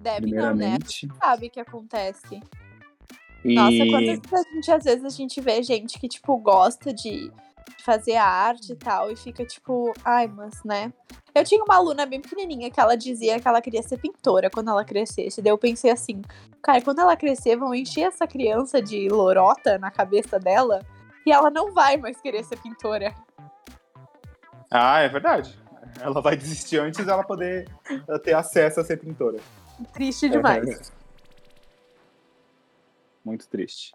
Deve 0.00 0.32
não, 0.32 0.54
né? 0.54 0.78
primeiramente. 0.78 1.08
Sabe 1.18 1.50
que 1.50 1.60
acontece. 1.60 2.40
E... 3.44 3.54
Nossa, 3.54 3.86
quantas 3.90 4.46
a 4.46 4.54
gente, 4.54 4.70
às 4.70 4.84
vezes, 4.84 5.04
a 5.04 5.10
gente 5.10 5.40
vê 5.40 5.62
gente 5.62 5.98
que, 5.98 6.08
tipo, 6.08 6.36
gosta 6.38 6.92
de 6.92 7.30
fazer 7.82 8.16
arte 8.16 8.72
e 8.72 8.76
tal, 8.76 9.10
e 9.10 9.16
fica 9.16 9.44
tipo, 9.44 9.92
ai, 10.04 10.26
mas, 10.26 10.62
né? 10.64 10.92
Eu 11.34 11.44
tinha 11.44 11.62
uma 11.62 11.76
aluna 11.76 12.04
bem 12.06 12.20
pequenininha 12.20 12.70
que 12.70 12.80
ela 12.80 12.96
dizia 12.96 13.38
que 13.38 13.46
ela 13.46 13.62
queria 13.62 13.82
ser 13.82 13.98
pintora 13.98 14.50
quando 14.50 14.68
ela 14.68 14.84
crescesse. 14.84 15.40
Daí 15.40 15.52
eu 15.52 15.58
pensei 15.58 15.90
assim, 15.90 16.22
cara, 16.60 16.80
quando 16.82 17.00
ela 17.00 17.16
crescer, 17.16 17.56
vão 17.56 17.74
encher 17.74 18.08
essa 18.08 18.26
criança 18.26 18.82
de 18.82 19.08
lorota 19.08 19.78
na 19.78 19.90
cabeça 19.90 20.38
dela 20.38 20.84
e 21.24 21.32
ela 21.32 21.48
não 21.50 21.72
vai 21.72 21.96
mais 21.96 22.20
querer 22.20 22.44
ser 22.44 22.58
pintora. 22.58 23.14
Ah, 24.70 25.00
é 25.00 25.08
verdade. 25.08 25.56
Ela 26.00 26.20
vai 26.20 26.36
desistir 26.36 26.78
antes 26.78 27.04
dela 27.04 27.24
poder 27.24 27.68
ter 28.22 28.34
acesso 28.34 28.80
a 28.80 28.84
ser 28.84 28.98
pintora. 28.98 29.38
Triste 29.92 30.28
demais. 30.28 30.68
É. 30.68 30.80
Muito 33.24 33.48
triste. 33.48 33.94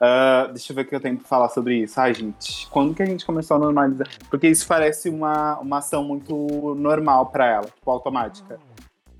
Ah, 0.00 0.48
deixa 0.50 0.72
eu 0.72 0.76
ver 0.76 0.82
o 0.82 0.88
que 0.88 0.94
eu 0.94 1.00
tenho 1.00 1.16
pra 1.16 1.26
falar 1.26 1.48
sobre 1.48 1.76
isso. 1.82 1.98
Ai, 1.98 2.12
gente, 2.12 2.68
quando 2.68 2.94
que 2.94 3.02
a 3.02 3.06
gente 3.06 3.24
começou 3.24 3.56
a 3.56 3.60
normalizar? 3.60 4.06
Porque 4.28 4.46
isso 4.46 4.66
parece 4.66 5.08
uma, 5.08 5.58
uma 5.58 5.78
ação 5.78 6.04
muito 6.04 6.74
normal 6.74 7.26
pra 7.26 7.46
ela, 7.46 7.64
tipo, 7.66 7.90
automática. 7.90 8.60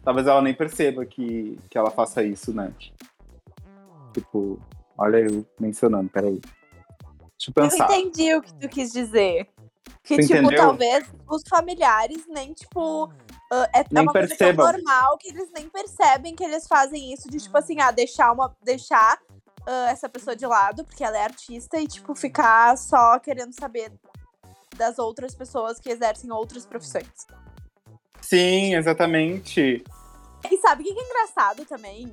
Talvez 0.04 0.26
ela 0.26 0.42
nem 0.42 0.54
perceba 0.54 1.04
que, 1.06 1.58
que 1.70 1.78
ela 1.78 1.90
faça 1.90 2.22
isso, 2.22 2.52
né? 2.52 2.72
Tipo, 4.12 4.60
olha 4.96 5.16
eu 5.18 5.44
mencionando, 5.58 6.08
peraí. 6.10 6.40
Deixa 6.40 7.50
eu 7.50 7.52
Eu 7.64 7.70
pensar. 7.70 7.84
entendi 7.90 8.34
o 8.34 8.42
que 8.42 8.54
tu 8.54 8.68
quis 8.68 8.92
dizer. 8.92 9.48
Que, 10.02 10.18
tipo, 10.18 10.34
entendeu? 10.34 10.56
talvez 10.56 11.04
os 11.28 11.42
familiares 11.48 12.24
nem, 12.28 12.52
tipo. 12.52 13.10
ah, 13.52 13.68
é, 13.74 13.80
é 13.80 13.84
Nem 13.90 14.02
uma 14.04 14.12
coisa 14.12 14.28
tão 14.28 14.36
percebam. 14.36 14.72
normal 14.72 15.18
que 15.18 15.28
eles 15.28 15.50
nem 15.52 15.68
percebem 15.68 16.34
que 16.34 16.44
eles 16.44 16.66
fazem 16.66 17.12
isso 17.12 17.28
de, 17.28 17.38
tipo 17.38 17.56
assim, 17.58 17.80
ah, 17.80 17.90
deixar 17.90 18.32
uma. 18.32 18.56
deixar 18.62 19.18
ah, 19.66 19.90
essa 19.90 20.08
pessoa 20.08 20.36
de 20.36 20.46
lado, 20.46 20.84
porque 20.84 21.02
ela 21.02 21.18
é 21.18 21.22
artista, 21.22 21.78
e, 21.78 21.86
tipo, 21.88 22.14
ficar 22.14 22.76
só 22.78 23.18
querendo 23.18 23.52
saber 23.52 23.92
das 24.76 24.98
outras 24.98 25.34
pessoas 25.34 25.80
que 25.80 25.90
exercem 25.90 26.30
outras 26.30 26.64
profissões. 26.64 27.26
Sim, 28.20 28.74
exatamente. 28.74 29.82
E 30.50 30.58
sabe 30.58 30.82
o 30.82 30.84
que 30.84 30.98
é 30.98 31.02
engraçado 31.02 31.64
também? 31.64 32.12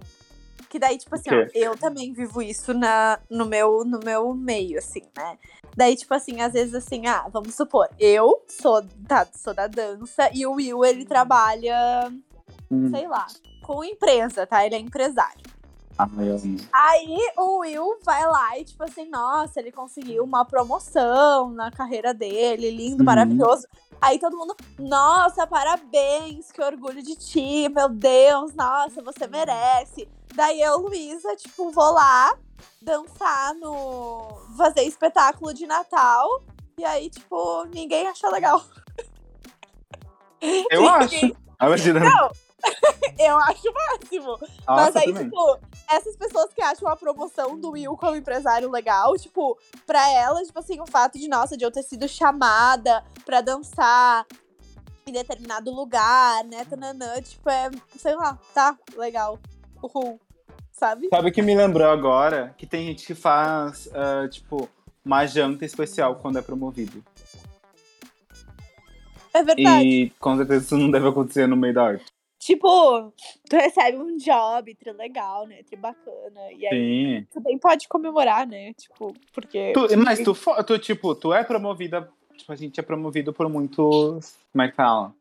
Que 0.73 0.79
daí, 0.79 0.97
tipo 0.97 1.13
assim, 1.13 1.29
ó, 1.29 1.47
eu 1.53 1.77
também 1.77 2.12
vivo 2.13 2.41
isso 2.41 2.73
na, 2.73 3.19
no, 3.29 3.45
meu, 3.45 3.86
no 3.86 3.99
meu 4.03 4.33
meio, 4.33 4.79
assim, 4.79 5.03
né? 5.15 5.38
Daí, 5.77 5.95
tipo 5.95 6.12
assim, 6.15 6.41
às 6.41 6.51
vezes 6.53 6.73
assim, 6.73 7.05
ah, 7.05 7.27
vamos 7.31 7.53
supor, 7.53 7.88
eu 7.99 8.43
sou, 8.47 8.83
tá, 9.07 9.23
sou 9.31 9.53
da 9.53 9.67
dança 9.67 10.31
e 10.33 10.47
o 10.47 10.53
Will, 10.53 10.83
ele 10.83 11.05
trabalha, 11.05 12.12
Hum. 12.71 12.89
sei 12.89 13.07
lá, 13.07 13.27
com 13.62 13.83
empresa, 13.83 14.47
tá? 14.47 14.65
Ele 14.65 14.73
é 14.73 14.79
empresário. 14.79 15.45
Amo. 15.99 16.23
Aí 16.73 17.17
o 17.38 17.59
Will 17.59 17.99
vai 18.03 18.25
lá 18.25 18.57
e, 18.57 18.65
tipo 18.65 18.83
assim, 18.83 19.07
nossa, 19.12 19.59
ele 19.59 19.71
conseguiu 19.71 20.23
uma 20.23 20.43
promoção 20.43 21.51
na 21.51 21.69
carreira 21.69 22.15
dele, 22.15 22.71
lindo, 22.71 23.01
Uhum. 23.01 23.05
maravilhoso. 23.05 23.67
Aí 24.01 24.19
todo 24.19 24.36
mundo, 24.36 24.55
nossa, 24.79 25.45
parabéns, 25.47 26.51
que 26.51 26.62
orgulho 26.62 27.01
de 27.01 27.15
ti, 27.15 27.69
meu 27.69 27.88
Deus, 27.88 28.53
nossa, 28.55 29.01
você 29.03 29.27
merece. 29.27 30.09
Daí 30.35 30.61
eu, 30.61 30.77
Luísa, 30.77 31.35
tipo, 31.35 31.69
vou 31.71 31.93
lá 31.93 32.37
dançar 32.81 33.53
no. 33.55 34.41
fazer 34.57 34.83
espetáculo 34.83 35.53
de 35.53 35.65
Natal. 35.65 36.43
E 36.77 36.83
aí, 36.83 37.09
tipo, 37.09 37.65
ninguém 37.65 38.07
achou 38.07 38.31
legal. 38.31 38.63
Eu 40.69 40.89
acho. 40.89 41.31
Imagina. 41.61 41.99
Não, 42.01 42.31
eu 43.19 43.37
acho 43.37 43.69
o 43.69 43.73
máximo. 43.73 44.37
Mas 44.67 44.85
Nossa, 44.87 44.99
aí, 44.99 45.13
também. 45.13 45.25
tipo, 45.25 45.59
essas 45.89 46.15
pessoas 46.15 46.53
que 46.53 46.61
acham 46.61 46.87
a 46.87 46.95
promoção 46.95 47.57
do 47.59 47.71
Will 47.71 47.95
como 47.95 48.15
empresário 48.15 48.69
legal, 48.69 49.17
tipo, 49.17 49.57
pra 49.85 50.09
elas, 50.11 50.47
tipo 50.47 50.59
assim, 50.59 50.81
o 50.81 50.87
fato 50.87 51.17
de, 51.17 51.27
nossa, 51.27 51.55
de 51.55 51.63
eu 51.63 51.71
ter 51.71 51.83
sido 51.83 52.07
chamada 52.07 53.03
pra 53.25 53.41
dançar 53.41 54.25
em 55.05 55.11
determinado 55.11 55.71
lugar, 55.71 56.43
né, 56.45 56.65
tananã, 56.65 57.21
tipo, 57.21 57.49
é, 57.49 57.69
sei 57.97 58.15
lá, 58.15 58.39
tá, 58.53 58.77
legal, 58.95 59.37
uhul, 59.83 60.19
sabe? 60.71 61.07
Sabe 61.09 61.29
o 61.29 61.31
que 61.33 61.41
me 61.41 61.55
lembrou 61.55 61.89
agora? 61.89 62.53
Que 62.57 62.65
tem 62.65 62.87
gente 62.87 63.05
que 63.05 63.13
faz, 63.13 63.89
ah, 63.93 64.27
tipo, 64.29 64.69
uma 65.05 65.25
janta 65.25 65.65
especial 65.65 66.15
quando 66.15 66.39
é 66.39 66.41
promovido. 66.41 67.03
É 69.33 69.43
verdade. 69.43 69.85
E 69.85 70.09
com 70.19 70.37
certeza 70.37 70.65
isso 70.65 70.77
não 70.77 70.91
deve 70.91 71.07
acontecer 71.07 71.47
no 71.47 71.57
meio 71.57 71.73
da 71.73 71.83
arte. 71.83 72.05
Tipo, 72.37 73.13
tu 73.49 73.55
recebe 73.55 73.97
um 73.97 74.17
job, 74.17 74.75
tri 74.75 74.91
legal, 74.91 75.47
né, 75.47 75.63
tri 75.63 75.77
bacana, 75.77 76.51
e 76.51 76.67
aí 76.67 77.19
Sim. 77.21 77.27
tu 77.31 77.39
bem 77.39 77.57
pode 77.57 77.87
comemorar, 77.87 78.45
né, 78.45 78.73
tipo, 78.73 79.13
porque... 79.33 79.71
Tu- 79.71 79.97
mas 79.97 80.19
tu, 80.19 80.35
tu, 80.65 80.77
tipo, 80.77 81.15
tu 81.15 81.33
é 81.33 81.43
promovida. 81.43 82.11
Tipo, 82.35 82.51
a 82.51 82.55
gente 82.55 82.77
é 82.79 82.83
promovido 82.83 83.31
por 83.31 83.47
muitos. 83.47 84.35
Como 84.51 84.61
é 84.61 84.67
que 84.67 84.75
fala? 84.75 85.13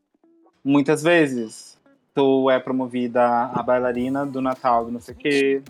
Muitas 0.65 1.03
vezes. 1.03 1.72
Tu 2.15 2.51
é 2.51 2.59
promovida 2.59 3.23
a 3.23 3.63
bailarina 3.63 4.27
do 4.27 4.41
Natal, 4.41 4.85
do 4.85 4.93
não 4.93 5.01
sei 5.01 5.15
o 5.15 5.17
quê. 5.17 5.63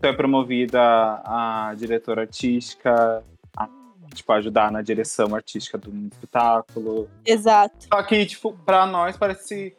Tu 0.00 0.06
é 0.06 0.12
promovida 0.12 0.80
a 0.80 1.74
diretora 1.76 2.22
artística. 2.22 3.22
A, 3.56 3.68
tipo, 4.14 4.32
ajudar 4.32 4.72
na 4.72 4.80
direção 4.80 5.34
artística 5.34 5.76
do 5.76 5.90
espetáculo. 6.10 7.08
Exato. 7.24 7.86
Só 7.92 8.02
que, 8.02 8.24
tipo, 8.24 8.52
pra 8.64 8.86
nós 8.86 9.16
parece, 9.16 9.76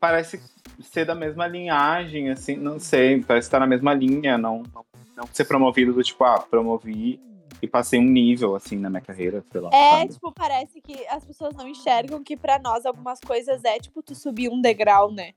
parece 0.00 0.40
ser 0.82 1.04
da 1.04 1.14
mesma 1.14 1.46
linhagem, 1.46 2.30
assim, 2.30 2.56
não 2.56 2.78
sei, 2.78 3.22
parece 3.22 3.48
estar 3.48 3.60
na 3.60 3.66
mesma 3.66 3.92
linha, 3.92 4.38
não, 4.38 4.62
não, 4.74 4.84
não 5.16 5.28
ser 5.32 5.44
promovido 5.44 5.92
do 5.92 6.02
tipo, 6.02 6.24
ah, 6.24 6.38
promovi 6.38 7.20
e 7.60 7.66
passei 7.66 7.98
um 7.98 8.04
nível, 8.04 8.54
assim, 8.54 8.76
na 8.76 8.88
minha 8.88 9.00
carreira, 9.02 9.44
sei 9.50 9.60
lá. 9.60 9.70
É, 9.72 9.98
sabe? 9.98 10.12
tipo, 10.12 10.32
parece 10.32 10.80
que 10.80 11.06
as 11.08 11.24
pessoas 11.24 11.54
não 11.54 11.66
enxergam 11.68 12.22
que 12.22 12.36
pra 12.36 12.58
nós 12.58 12.86
algumas 12.86 13.20
coisas 13.20 13.64
é, 13.64 13.78
tipo, 13.78 14.02
tu 14.02 14.14
subir 14.14 14.48
um 14.48 14.60
degrau, 14.60 15.10
né? 15.10 15.32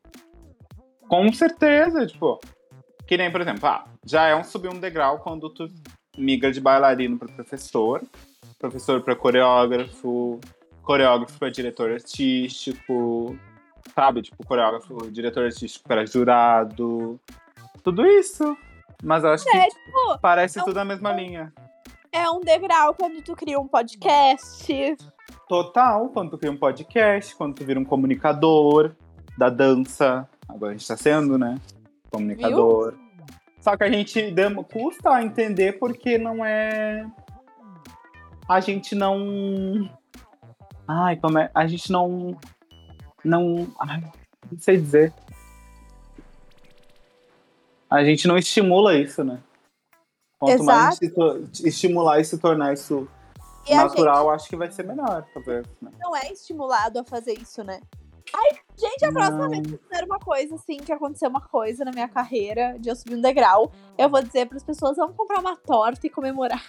Com 1.08 1.32
certeza, 1.34 2.06
tipo, 2.06 2.40
que 3.08 3.18
nem, 3.18 3.32
por 3.32 3.42
exemplo, 3.42 3.68
ah, 3.68 3.86
já 4.06 4.28
é 4.28 4.36
um 4.36 4.44
subir 4.44 4.70
um 4.70 4.80
degrau 4.80 5.20
quando 5.20 5.50
tu 5.50 5.68
migra 6.18 6.52
de 6.52 6.62
bailarino 6.62 7.18
para 7.18 7.28
professor, 7.34 8.02
professor 8.60 9.02
para 9.02 9.16
coreógrafo, 9.16 10.40
coreógrafo 10.84 11.38
para 11.38 11.50
diretor 11.50 11.92
artístico, 11.92 13.36
sabe? 13.96 14.22
Tipo, 14.22 14.46
coreógrafo, 14.46 15.12
diretor 15.12 15.46
artístico 15.46 15.88
para 15.88 16.06
jurado, 16.06 17.20
tudo 17.84 18.06
isso. 18.06 18.56
Mas 19.04 19.24
eu 19.24 19.32
acho 19.32 19.44
que 19.44 19.58
É, 19.58 19.68
tipo, 19.68 20.20
parece 20.22 20.60
é 20.60 20.62
um- 20.62 20.66
tudo 20.66 20.78
a 20.78 20.86
mesma 20.86 21.12
linha. 21.12 21.52
É 22.12 22.30
um 22.30 22.42
degrau 22.42 22.94
quando 22.94 23.22
tu 23.22 23.36
cria 23.36 23.60
um 23.60 23.68
podcast. 23.68 24.98
Total, 25.48 26.10
quando 26.10 26.32
tu 26.32 26.38
cria 26.38 26.52
um 26.52 26.58
podcast, 26.58 27.36
quando 27.36 27.56
tu 27.56 27.66
vira 27.66 27.80
um 27.80 27.86
comunicador 27.86 28.96
da 29.38 29.50
dança. 29.50 30.28
Agora 30.48 30.72
a 30.72 30.76
gente 30.76 30.88
tá 30.88 30.98
sendo, 30.98 31.38
né? 31.38 31.60
Comunicador. 32.10 32.96
Só 33.60 33.78
que 33.78 33.84
a 33.84 33.90
gente 33.90 34.34
custa 34.72 35.12
a 35.12 35.24
entender 35.24 35.80
porque 35.80 36.18
não 36.18 36.44
é. 36.44 37.06
A 38.48 38.60
gente 38.60 38.96
não. 38.96 39.90
Ai, 40.88 41.16
como 41.16 41.40
é? 41.40 41.50
A 41.54 41.66
gente 41.68 41.92
não. 41.92 42.38
Não. 43.24 43.68
Ai, 43.80 44.04
não 44.52 44.60
sei 44.60 44.78
dizer. 44.78 45.14
A 47.90 48.04
gente 48.04 48.28
não 48.28 48.38
estimula 48.38 48.98
isso, 48.98 49.24
né? 49.24 49.40
Quanto 50.42 50.64
mais 50.64 50.80
a 50.88 50.90
gente 50.90 50.98
se 50.98 51.10
to- 51.12 51.68
estimular 51.68 52.20
e 52.20 52.26
se 52.26 52.38
tornar 52.40 52.74
isso 52.74 53.08
E 53.68 53.76
natural, 53.76 54.32
acho 54.32 54.50
que 54.50 54.56
vai 54.56 54.72
ser 54.72 54.84
melhor, 54.84 55.24
talvez. 55.34 55.66
Né? 55.80 55.92
gente 55.92 56.00
não 56.00 56.16
é 56.16 56.32
estimulado 56.32 56.98
a 57.00 57.04
fazer 57.04 57.40
isso, 57.40 57.64
né? 57.64 57.80
Ai, 58.34 58.60
Gente, 58.76 59.06
a 59.06 59.12
próxima 59.12 59.48
vez 59.50 59.68
que 59.68 59.78
fizer 59.78 60.04
uma 60.06 60.18
coisa 60.18 60.56
assim, 60.56 60.78
que 60.78 60.92
aconteceu 60.92 61.30
uma 61.30 61.42
coisa 61.42 61.86
na 61.86 61.92
minha 61.92 62.08
carreira, 62.10 62.76
de 62.80 62.90
eu 62.90 62.96
subir 62.96 63.16
um 63.16 63.22
degrau, 63.22 63.72
eu 63.96 64.10
vou 64.10 64.24
dizer 64.24 64.48
para 64.48 64.58
as 64.58 64.64
pessoas: 64.64 64.98
vamos 64.98 65.16
comprar 65.16 65.40
uma 65.40 65.56
torta 65.56 66.08
e 66.08 66.10
comemorar. 66.10 66.64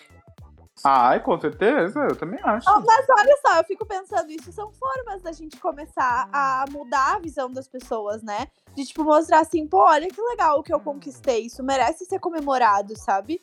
Ai, 0.85 1.21
com 1.21 1.41
certeza, 1.41 2.01
eu 2.01 2.17
também 2.17 2.41
acho. 2.43 2.69
Oh, 2.69 2.81
mas 2.81 3.07
olha 3.09 3.39
só, 3.41 3.59
eu 3.59 3.65
fico 3.65 3.87
pensando, 3.87 4.31
isso 4.31 4.51
são 4.53 4.73
formas 4.73 5.23
da 5.23 5.31
gente 5.31 5.57
começar 5.59 6.29
a 6.33 6.65
mudar 6.71 7.17
a 7.17 7.19
visão 7.21 7.51
das 7.51 7.69
pessoas, 7.69 8.23
né? 8.23 8.49
De 8.75 8.85
tipo, 8.85 9.05
mostrar 9.05 9.41
assim, 9.41 9.67
pô, 9.67 9.79
olha 9.79 10.09
que 10.09 10.21
legal 10.21 10.59
o 10.59 10.63
que 10.63 10.75
eu 10.75 10.81
conquistei, 10.81 11.47
isso 11.47 11.63
merece 11.63 12.05
ser 12.05 12.19
comemorado, 12.19 12.99
sabe? 12.99 13.41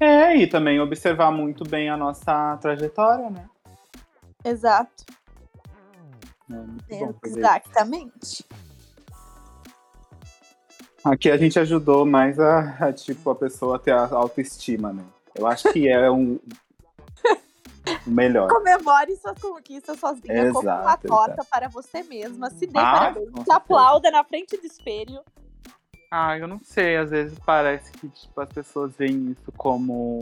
É, 0.00 0.36
e 0.36 0.46
também 0.46 0.80
observar 0.80 1.30
muito 1.30 1.62
bem 1.64 1.88
a 1.88 1.96
nossa 1.96 2.56
trajetória, 2.60 3.30
né? 3.30 3.48
Exato. 4.44 5.04
É 6.50 6.54
muito 6.54 6.84
bom 6.88 7.14
fazer 7.20 7.30
isso. 7.30 7.38
Exatamente. 7.38 8.44
Aqui 11.04 11.30
a 11.30 11.36
gente 11.36 11.58
ajudou 11.60 12.04
mais 12.04 12.40
a, 12.40 12.86
a, 12.86 12.92
tipo, 12.92 13.30
a 13.30 13.34
pessoa 13.34 13.76
a 13.76 13.78
ter 13.78 13.92
a 13.92 14.08
autoestima, 14.12 14.92
né? 14.92 15.04
Eu 15.38 15.46
acho 15.46 15.72
que 15.72 15.88
é 15.88 16.10
um 16.10 16.38
o 18.06 18.10
melhor. 18.10 18.48
Comemore 18.48 19.16
suas 19.16 19.38
conquistas 19.40 19.98
sozinha, 19.98 20.52
como 20.52 20.68
uma 20.68 20.80
Exato, 20.82 21.06
torta 21.06 21.44
para 21.44 21.68
você 21.68 22.02
mesma. 22.02 22.50
Se 22.50 22.66
dê 22.66 22.78
Ah, 22.78 22.92
parabéns, 22.92 23.28
se 23.44 23.52
aplauda 23.52 24.10
na 24.10 24.24
frente 24.24 24.56
do 24.56 24.66
espelho. 24.66 25.22
Ah, 26.10 26.38
eu 26.38 26.46
não 26.46 26.60
sei, 26.62 26.96
às 26.96 27.10
vezes 27.10 27.38
parece 27.44 27.92
que 27.92 28.08
tipo, 28.08 28.40
as 28.40 28.48
pessoas 28.48 28.94
veem 28.96 29.32
isso 29.32 29.52
como. 29.56 30.20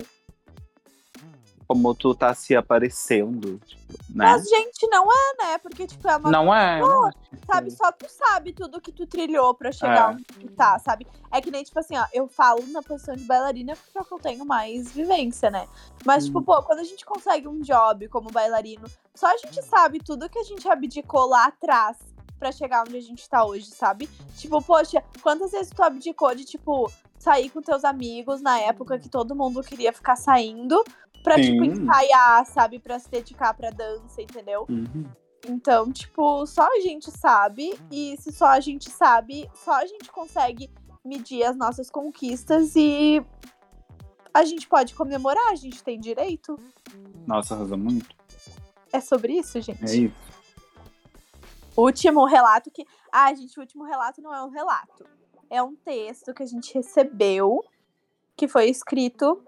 Como 1.74 1.92
tu 1.92 2.14
tá 2.14 2.32
se 2.32 2.54
aparecendo, 2.54 3.58
tipo, 3.66 3.94
né? 4.10 4.26
Mas, 4.26 4.48
gente, 4.48 4.86
não 4.86 5.10
é, 5.10 5.34
né? 5.42 5.58
Porque, 5.58 5.88
tipo, 5.88 6.08
é 6.08 6.16
uma 6.16 6.30
Não 6.30 6.54
é. 6.54 6.80
acho 6.80 7.18
que 7.30 7.36
sabe? 7.44 7.70
Só 7.72 7.90
tu 7.90 8.06
sabe 8.08 8.52
tudo 8.52 8.80
que 8.80 8.92
tu 8.92 9.08
trilhou 9.08 9.52
pra 9.54 9.72
chegar 9.72 10.10
É. 10.10 10.14
onde 10.14 10.22
tu 10.22 10.48
tá, 10.50 10.78
sabe? 10.78 11.04
É 11.32 11.40
que 11.40 11.50
nem, 11.50 11.64
tipo 11.64 11.76
assim, 11.80 11.98
ó, 11.98 12.06
eu 12.12 12.28
falo 12.28 12.64
na 12.68 12.80
posição 12.80 13.16
de 13.16 13.24
bailarina 13.24 13.74
porque 13.74 13.98
é 13.98 14.14
eu 14.14 14.18
tenho 14.20 14.44
mais 14.46 14.92
vivência, 14.92 15.50
né? 15.50 15.66
Mas, 16.06 16.26
tipo, 16.26 16.38
Hum. 16.38 16.44
pô, 16.44 16.62
quando 16.62 16.78
a 16.78 16.84
gente 16.84 17.04
consegue 17.04 17.48
um 17.48 17.60
job 17.60 18.06
como 18.06 18.30
bailarino, 18.30 18.86
só 19.12 19.26
a 19.26 19.36
gente 19.36 19.60
sabe 19.64 19.98
tudo 19.98 20.28
que 20.28 20.38
a 20.38 20.44
gente 20.44 20.68
abdicou 20.68 21.26
lá 21.26 21.46
atrás 21.46 21.96
pra 22.38 22.52
chegar 22.52 22.82
onde 22.82 22.96
a 22.96 23.00
gente 23.02 23.28
tá 23.28 23.44
hoje, 23.44 23.66
sabe? 23.66 24.08
Tipo, 24.36 24.62
poxa, 24.62 25.02
quantas 25.20 25.50
vezes 25.50 25.72
tu 25.74 25.82
abdicou 25.82 26.32
de, 26.36 26.44
tipo, 26.44 26.88
sair 27.18 27.50
com 27.50 27.60
teus 27.60 27.84
amigos 27.84 28.40
na 28.40 28.60
época 28.60 28.96
que 28.96 29.08
todo 29.08 29.34
mundo 29.34 29.60
queria 29.62 29.92
ficar 29.92 30.14
saindo 30.14 30.84
pra, 31.24 31.36
tipo, 31.36 31.64
Sim. 31.64 31.70
ensaiar, 31.70 32.46
sabe? 32.46 32.78
Pra 32.78 32.98
se 32.98 33.10
dedicar 33.10 33.54
pra 33.54 33.70
dança, 33.70 34.20
entendeu? 34.20 34.66
Uhum. 34.68 35.06
Então, 35.48 35.90
tipo, 35.90 36.46
só 36.46 36.68
a 36.68 36.80
gente 36.80 37.10
sabe, 37.10 37.76
e 37.90 38.16
se 38.18 38.30
só 38.30 38.46
a 38.46 38.60
gente 38.60 38.90
sabe, 38.90 39.50
só 39.54 39.72
a 39.72 39.86
gente 39.86 40.12
consegue 40.12 40.70
medir 41.04 41.42
as 41.42 41.56
nossas 41.56 41.90
conquistas 41.90 42.76
e 42.76 43.24
a 44.32 44.44
gente 44.44 44.68
pode 44.68 44.94
comemorar, 44.94 45.50
a 45.50 45.56
gente 45.56 45.82
tem 45.82 45.98
direito. 45.98 46.58
Nossa, 47.26 47.54
arrasou 47.54 47.78
muito. 47.78 48.14
É 48.92 49.00
sobre 49.00 49.34
isso, 49.34 49.60
gente. 49.60 49.84
É 49.84 49.96
isso. 49.96 50.14
Último 51.76 52.24
relato 52.26 52.70
que. 52.70 52.86
Ah, 53.12 53.34
gente, 53.34 53.58
o 53.58 53.60
último 53.60 53.84
relato 53.84 54.22
não 54.22 54.32
é 54.32 54.42
um 54.44 54.50
relato. 54.50 55.04
É 55.50 55.62
um 55.62 55.74
texto 55.74 56.32
que 56.32 56.42
a 56.42 56.46
gente 56.46 56.72
recebeu, 56.72 57.62
que 58.36 58.48
foi 58.48 58.68
escrito, 58.68 59.44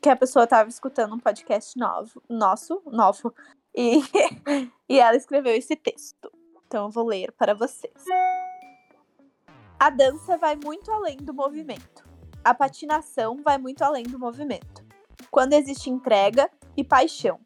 que 0.00 0.08
a 0.08 0.16
pessoa 0.16 0.44
estava 0.44 0.68
escutando 0.68 1.14
um 1.14 1.18
podcast 1.18 1.78
novo, 1.78 2.22
nosso, 2.28 2.82
novo. 2.86 3.34
E, 3.74 4.00
e 4.88 4.98
ela 4.98 5.16
escreveu 5.16 5.54
esse 5.54 5.76
texto. 5.76 6.30
Então 6.66 6.86
eu 6.86 6.90
vou 6.90 7.06
ler 7.06 7.32
para 7.32 7.54
vocês. 7.54 8.04
A 9.78 9.90
dança 9.90 10.36
vai 10.36 10.56
muito 10.62 10.90
além 10.90 11.16
do 11.16 11.32
movimento. 11.32 12.04
A 12.44 12.54
patinação 12.54 13.42
vai 13.42 13.58
muito 13.58 13.82
além 13.82 14.04
do 14.04 14.18
movimento. 14.18 14.84
Quando 15.30 15.52
existe 15.52 15.90
entrega 15.90 16.50
e 16.76 16.84
paixão, 16.84 17.40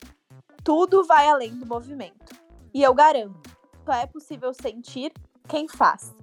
tudo 0.63 1.05
vai 1.05 1.29
além 1.29 1.55
do 1.55 1.67
movimento. 1.67 2.35
E 2.73 2.83
eu 2.83 2.95
garanto, 2.95 3.51
só 3.85 3.93
é 3.93 4.07
possível 4.07 4.53
sentir 4.53 5.13
quem 5.49 5.69
faz. 5.69 6.15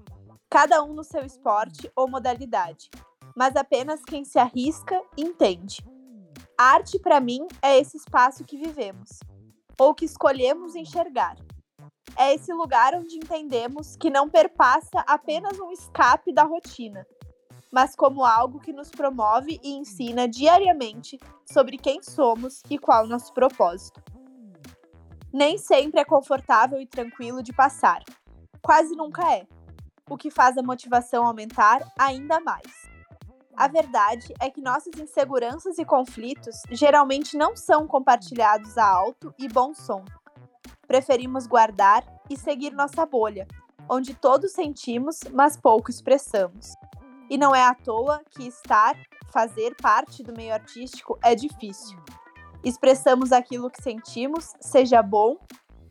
Cada 0.50 0.84
um 0.84 0.94
no 0.94 1.04
seu 1.04 1.24
esporte 1.24 1.90
ou 1.96 2.10
modalidade, 2.10 2.90
mas 3.36 3.56
apenas 3.56 4.04
quem 4.04 4.26
se 4.26 4.38
arrisca 4.38 5.02
entende. 5.18 5.82
Arte, 6.62 7.00
para 7.00 7.20
mim, 7.20 7.48
é 7.60 7.80
esse 7.80 7.98
espaço 7.98 8.44
que 8.44 8.56
vivemos, 8.56 9.10
ou 9.80 9.96
que 9.96 10.06
escolhemos 10.06 10.76
enxergar. 10.76 11.36
É 12.16 12.36
esse 12.36 12.54
lugar 12.54 12.94
onde 12.94 13.16
entendemos 13.16 13.96
que 13.96 14.12
não 14.12 14.30
perpassa 14.30 15.00
apenas 15.08 15.60
um 15.60 15.72
escape 15.72 16.32
da 16.32 16.44
rotina, 16.44 17.04
mas 17.72 17.96
como 17.96 18.24
algo 18.24 18.60
que 18.60 18.72
nos 18.72 18.92
promove 18.92 19.60
e 19.64 19.72
ensina 19.72 20.28
diariamente 20.28 21.18
sobre 21.52 21.80
quem 21.80 22.04
somos 22.04 22.62
e 22.70 22.78
qual 22.78 23.08
nosso 23.08 23.34
propósito. 23.34 24.00
Nem 25.34 25.58
sempre 25.58 26.02
é 26.02 26.06
confortável 26.06 26.80
e 26.80 26.86
tranquilo 26.86 27.42
de 27.42 27.54
passar. 27.54 28.04
Quase 28.62 28.96
nunca 28.96 29.34
é. 29.34 29.48
O 30.08 30.16
que 30.16 30.30
faz 30.30 30.58
a 30.60 30.62
motivação 30.62 31.26
aumentar 31.26 31.82
ainda 31.98 32.40
mais. 32.40 32.91
A 33.62 33.68
verdade 33.68 34.34
é 34.40 34.50
que 34.50 34.60
nossas 34.60 35.00
inseguranças 35.00 35.78
e 35.78 35.86
conflitos 35.86 36.64
geralmente 36.72 37.38
não 37.38 37.56
são 37.56 37.86
compartilhados 37.86 38.76
a 38.76 38.84
alto 38.84 39.32
e 39.38 39.48
bom 39.48 39.72
som. 39.72 40.04
Preferimos 40.88 41.46
guardar 41.46 42.04
e 42.28 42.36
seguir 42.36 42.72
nossa 42.72 43.06
bolha, 43.06 43.48
onde 43.88 44.16
todos 44.16 44.54
sentimos, 44.54 45.20
mas 45.32 45.56
pouco 45.56 45.92
expressamos. 45.92 46.74
E 47.30 47.38
não 47.38 47.54
é 47.54 47.64
à 47.64 47.76
toa 47.76 48.24
que 48.32 48.48
estar, 48.48 48.98
fazer 49.32 49.76
parte 49.76 50.24
do 50.24 50.34
meio 50.34 50.56
artístico 50.56 51.20
é 51.24 51.36
difícil. 51.36 52.00
Expressamos 52.64 53.32
aquilo 53.32 53.70
que 53.70 53.84
sentimos, 53.84 54.54
seja 54.60 55.04
bom 55.04 55.38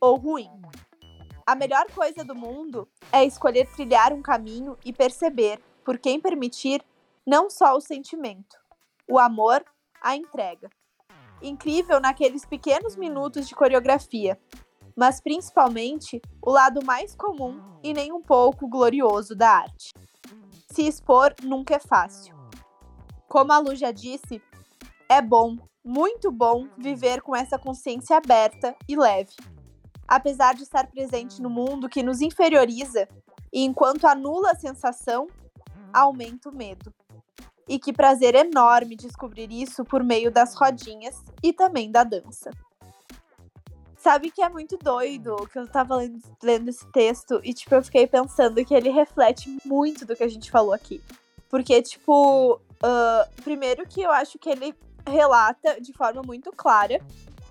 ou 0.01 0.17
ruim. 0.17 0.51
A 1.47 1.55
melhor 1.55 1.87
coisa 1.93 2.25
do 2.25 2.35
mundo 2.35 2.89
é 3.13 3.25
escolher 3.25 3.69
trilhar 3.69 4.13
um 4.13 4.23
caminho 4.23 4.77
e 4.85 4.93
perceber, 4.93 5.63
por 5.85 5.99
quem 5.99 6.21
permitir, 6.21 6.83
não 7.31 7.49
só 7.49 7.77
o 7.77 7.81
sentimento, 7.81 8.57
o 9.09 9.17
amor, 9.17 9.65
a 10.03 10.17
entrega. 10.17 10.69
Incrível 11.41 12.01
naqueles 12.01 12.45
pequenos 12.45 12.97
minutos 12.97 13.47
de 13.47 13.55
coreografia, 13.55 14.37
mas 14.97 15.21
principalmente 15.21 16.21
o 16.43 16.51
lado 16.51 16.85
mais 16.85 17.15
comum 17.15 17.79
e 17.85 17.93
nem 17.93 18.13
um 18.13 18.21
pouco 18.21 18.67
glorioso 18.67 19.37
da 19.37 19.49
arte. 19.49 19.93
Se 20.73 20.89
expor 20.89 21.33
nunca 21.41 21.77
é 21.77 21.79
fácil. 21.79 22.35
Como 23.29 23.53
a 23.53 23.59
Lu 23.59 23.77
já 23.77 23.93
disse, 23.93 24.43
é 25.09 25.23
bom, 25.23 25.57
muito 25.85 26.33
bom, 26.33 26.67
viver 26.77 27.23
com 27.23 27.37
essa 27.37 27.57
consciência 27.57 28.17
aberta 28.17 28.75
e 28.89 28.97
leve. 28.97 29.37
Apesar 30.09 30.57
de 30.57 30.65
estar 30.65 30.91
presente 30.91 31.41
no 31.41 31.49
mundo 31.49 31.89
que 31.89 32.03
nos 32.03 32.21
inferioriza, 32.21 33.09
e 33.53 33.65
enquanto 33.65 34.09
anula 34.09 34.51
a 34.51 34.57
sensação, 34.57 35.29
aumenta 35.93 36.49
o 36.49 36.53
medo. 36.53 36.93
E 37.71 37.79
que 37.79 37.93
prazer 37.93 38.35
enorme 38.35 38.97
descobrir 38.97 39.49
isso 39.53 39.85
por 39.85 40.03
meio 40.03 40.29
das 40.29 40.57
rodinhas 40.57 41.23
e 41.41 41.53
também 41.53 41.89
da 41.89 42.03
dança. 42.03 42.51
Sabe 43.97 44.31
que 44.31 44.43
é 44.43 44.49
muito 44.49 44.77
doido 44.77 45.37
que 45.53 45.57
eu 45.57 45.69
tava 45.69 45.95
lendo, 45.95 46.21
lendo 46.43 46.69
esse 46.69 46.85
texto 46.91 47.41
e, 47.45 47.55
tipo, 47.55 47.73
eu 47.75 47.83
fiquei 47.85 48.09
pensando 48.09 48.65
que 48.65 48.75
ele 48.75 48.91
reflete 48.91 49.57
muito 49.65 50.05
do 50.05 50.17
que 50.17 50.25
a 50.25 50.29
gente 50.29 50.51
falou 50.51 50.73
aqui. 50.73 51.01
Porque, 51.49 51.81
tipo, 51.81 52.61
ah, 52.83 53.29
primeiro 53.45 53.87
que 53.87 54.01
eu 54.01 54.11
acho 54.11 54.39
que 54.39 54.49
ele 54.49 54.75
relata 55.07 55.81
de 55.81 55.93
forma 55.93 56.23
muito 56.23 56.51
clara 56.51 57.01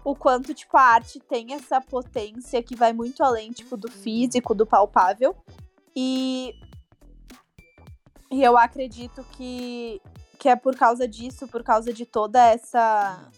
o 0.03 0.15
quanto, 0.15 0.53
tipo, 0.53 0.75
a 0.77 0.81
arte 0.81 1.19
tem 1.19 1.53
essa 1.53 1.79
potência 1.79 2.63
que 2.63 2.75
vai 2.75 2.93
muito 2.93 3.23
além, 3.23 3.51
tipo, 3.51 3.77
do 3.77 3.89
físico, 3.89 4.55
do 4.55 4.65
palpável. 4.65 5.35
E, 5.95 6.55
e 8.31 8.43
eu 8.43 8.57
acredito 8.57 9.25
que, 9.31 10.01
que 10.37 10.49
é 10.49 10.55
por 10.55 10.75
causa 10.75 11.07
disso, 11.07 11.47
por 11.47 11.63
causa 11.63 11.91
de 11.91 12.05
toda 12.05 12.43
essa 12.43 13.29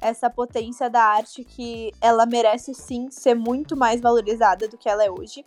essa 0.00 0.28
potência 0.28 0.90
da 0.90 1.02
arte 1.02 1.42
que 1.42 1.90
ela 2.00 2.26
merece 2.26 2.74
sim 2.74 3.10
ser 3.10 3.34
muito 3.34 3.76
mais 3.76 4.00
valorizada 4.00 4.68
do 4.68 4.76
que 4.76 4.88
ela 4.88 5.02
é 5.02 5.10
hoje. 5.10 5.44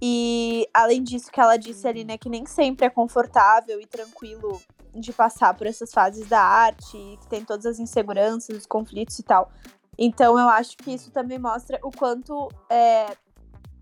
E 0.00 0.66
além 0.72 1.02
disso 1.02 1.30
que 1.30 1.40
ela 1.40 1.56
disse 1.56 1.86
ali, 1.86 2.04
né, 2.04 2.16
que 2.16 2.28
nem 2.28 2.46
sempre 2.46 2.86
é 2.86 2.90
confortável 2.90 3.80
e 3.80 3.86
tranquilo 3.86 4.60
de 4.94 5.12
passar 5.12 5.54
por 5.54 5.66
essas 5.66 5.92
fases 5.92 6.28
da 6.28 6.40
arte, 6.40 6.96
que 7.20 7.26
tem 7.28 7.44
todas 7.44 7.66
as 7.66 7.78
inseguranças, 7.78 8.56
os 8.56 8.66
conflitos 8.66 9.18
e 9.18 9.22
tal. 9.22 9.50
Então 9.98 10.38
eu 10.38 10.48
acho 10.48 10.76
que 10.76 10.92
isso 10.92 11.10
também 11.10 11.38
mostra 11.38 11.78
o 11.82 11.90
quanto 11.90 12.48
é, 12.70 13.16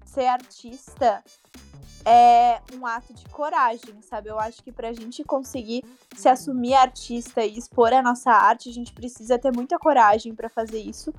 ser 0.05 0.27
artista 0.27 1.23
é 2.07 2.63
um 2.73 2.87
ato 2.87 3.13
de 3.13 3.25
coragem, 3.27 4.01
sabe? 4.01 4.29
Eu 4.29 4.39
acho 4.39 4.63
que 4.63 4.71
pra 4.71 4.93
gente 4.93 5.25
conseguir 5.25 5.85
se 6.15 6.29
assumir 6.29 6.75
artista 6.75 7.45
e 7.45 7.59
expor 7.59 7.93
a 7.93 8.01
nossa 8.01 8.31
arte, 8.31 8.69
a 8.71 8.73
gente 8.73 8.93
precisa 8.93 9.37
ter 9.39 9.53
muita 9.53 9.77
coragem 9.79 10.33
pra 10.35 10.49
fazer 10.49 10.79
isso. 10.79 11.13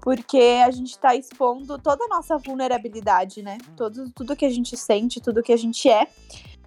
porque 0.00 0.62
a 0.64 0.70
gente 0.70 0.98
tá 0.98 1.14
expondo 1.14 1.78
toda 1.78 2.04
a 2.04 2.08
nossa 2.08 2.38
vulnerabilidade, 2.38 3.42
né? 3.42 3.58
Todo, 3.76 4.10
tudo 4.10 4.34
que 4.34 4.46
a 4.46 4.50
gente 4.50 4.76
sente, 4.76 5.20
tudo 5.20 5.42
que 5.42 5.52
a 5.52 5.56
gente 5.56 5.88
é. 5.88 6.06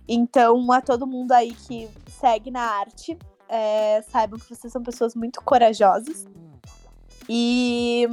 Então, 0.07 0.71
a 0.71 0.81
todo 0.81 1.07
mundo 1.07 1.31
aí 1.31 1.51
que 1.51 1.89
segue 2.19 2.51
na 2.51 2.61
arte, 2.61 3.17
é, 3.49 4.01
saibam 4.03 4.39
que 4.39 4.53
vocês 4.53 4.71
são 4.71 4.83
pessoas 4.83 5.15
muito 5.15 5.41
corajosas. 5.41 6.25
E. 7.27 8.07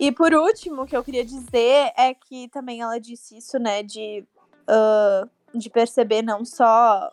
E 0.00 0.10
por 0.10 0.32
último, 0.32 0.82
o 0.82 0.86
que 0.86 0.96
eu 0.96 1.04
queria 1.04 1.22
dizer 1.22 1.92
é 1.94 2.14
que 2.14 2.48
também 2.48 2.80
ela 2.80 2.98
disse 2.98 3.36
isso, 3.36 3.58
né? 3.58 3.82
De, 3.82 4.24
uh, 4.62 5.58
de 5.58 5.68
perceber 5.68 6.22
não 6.22 6.42
só. 6.42 7.12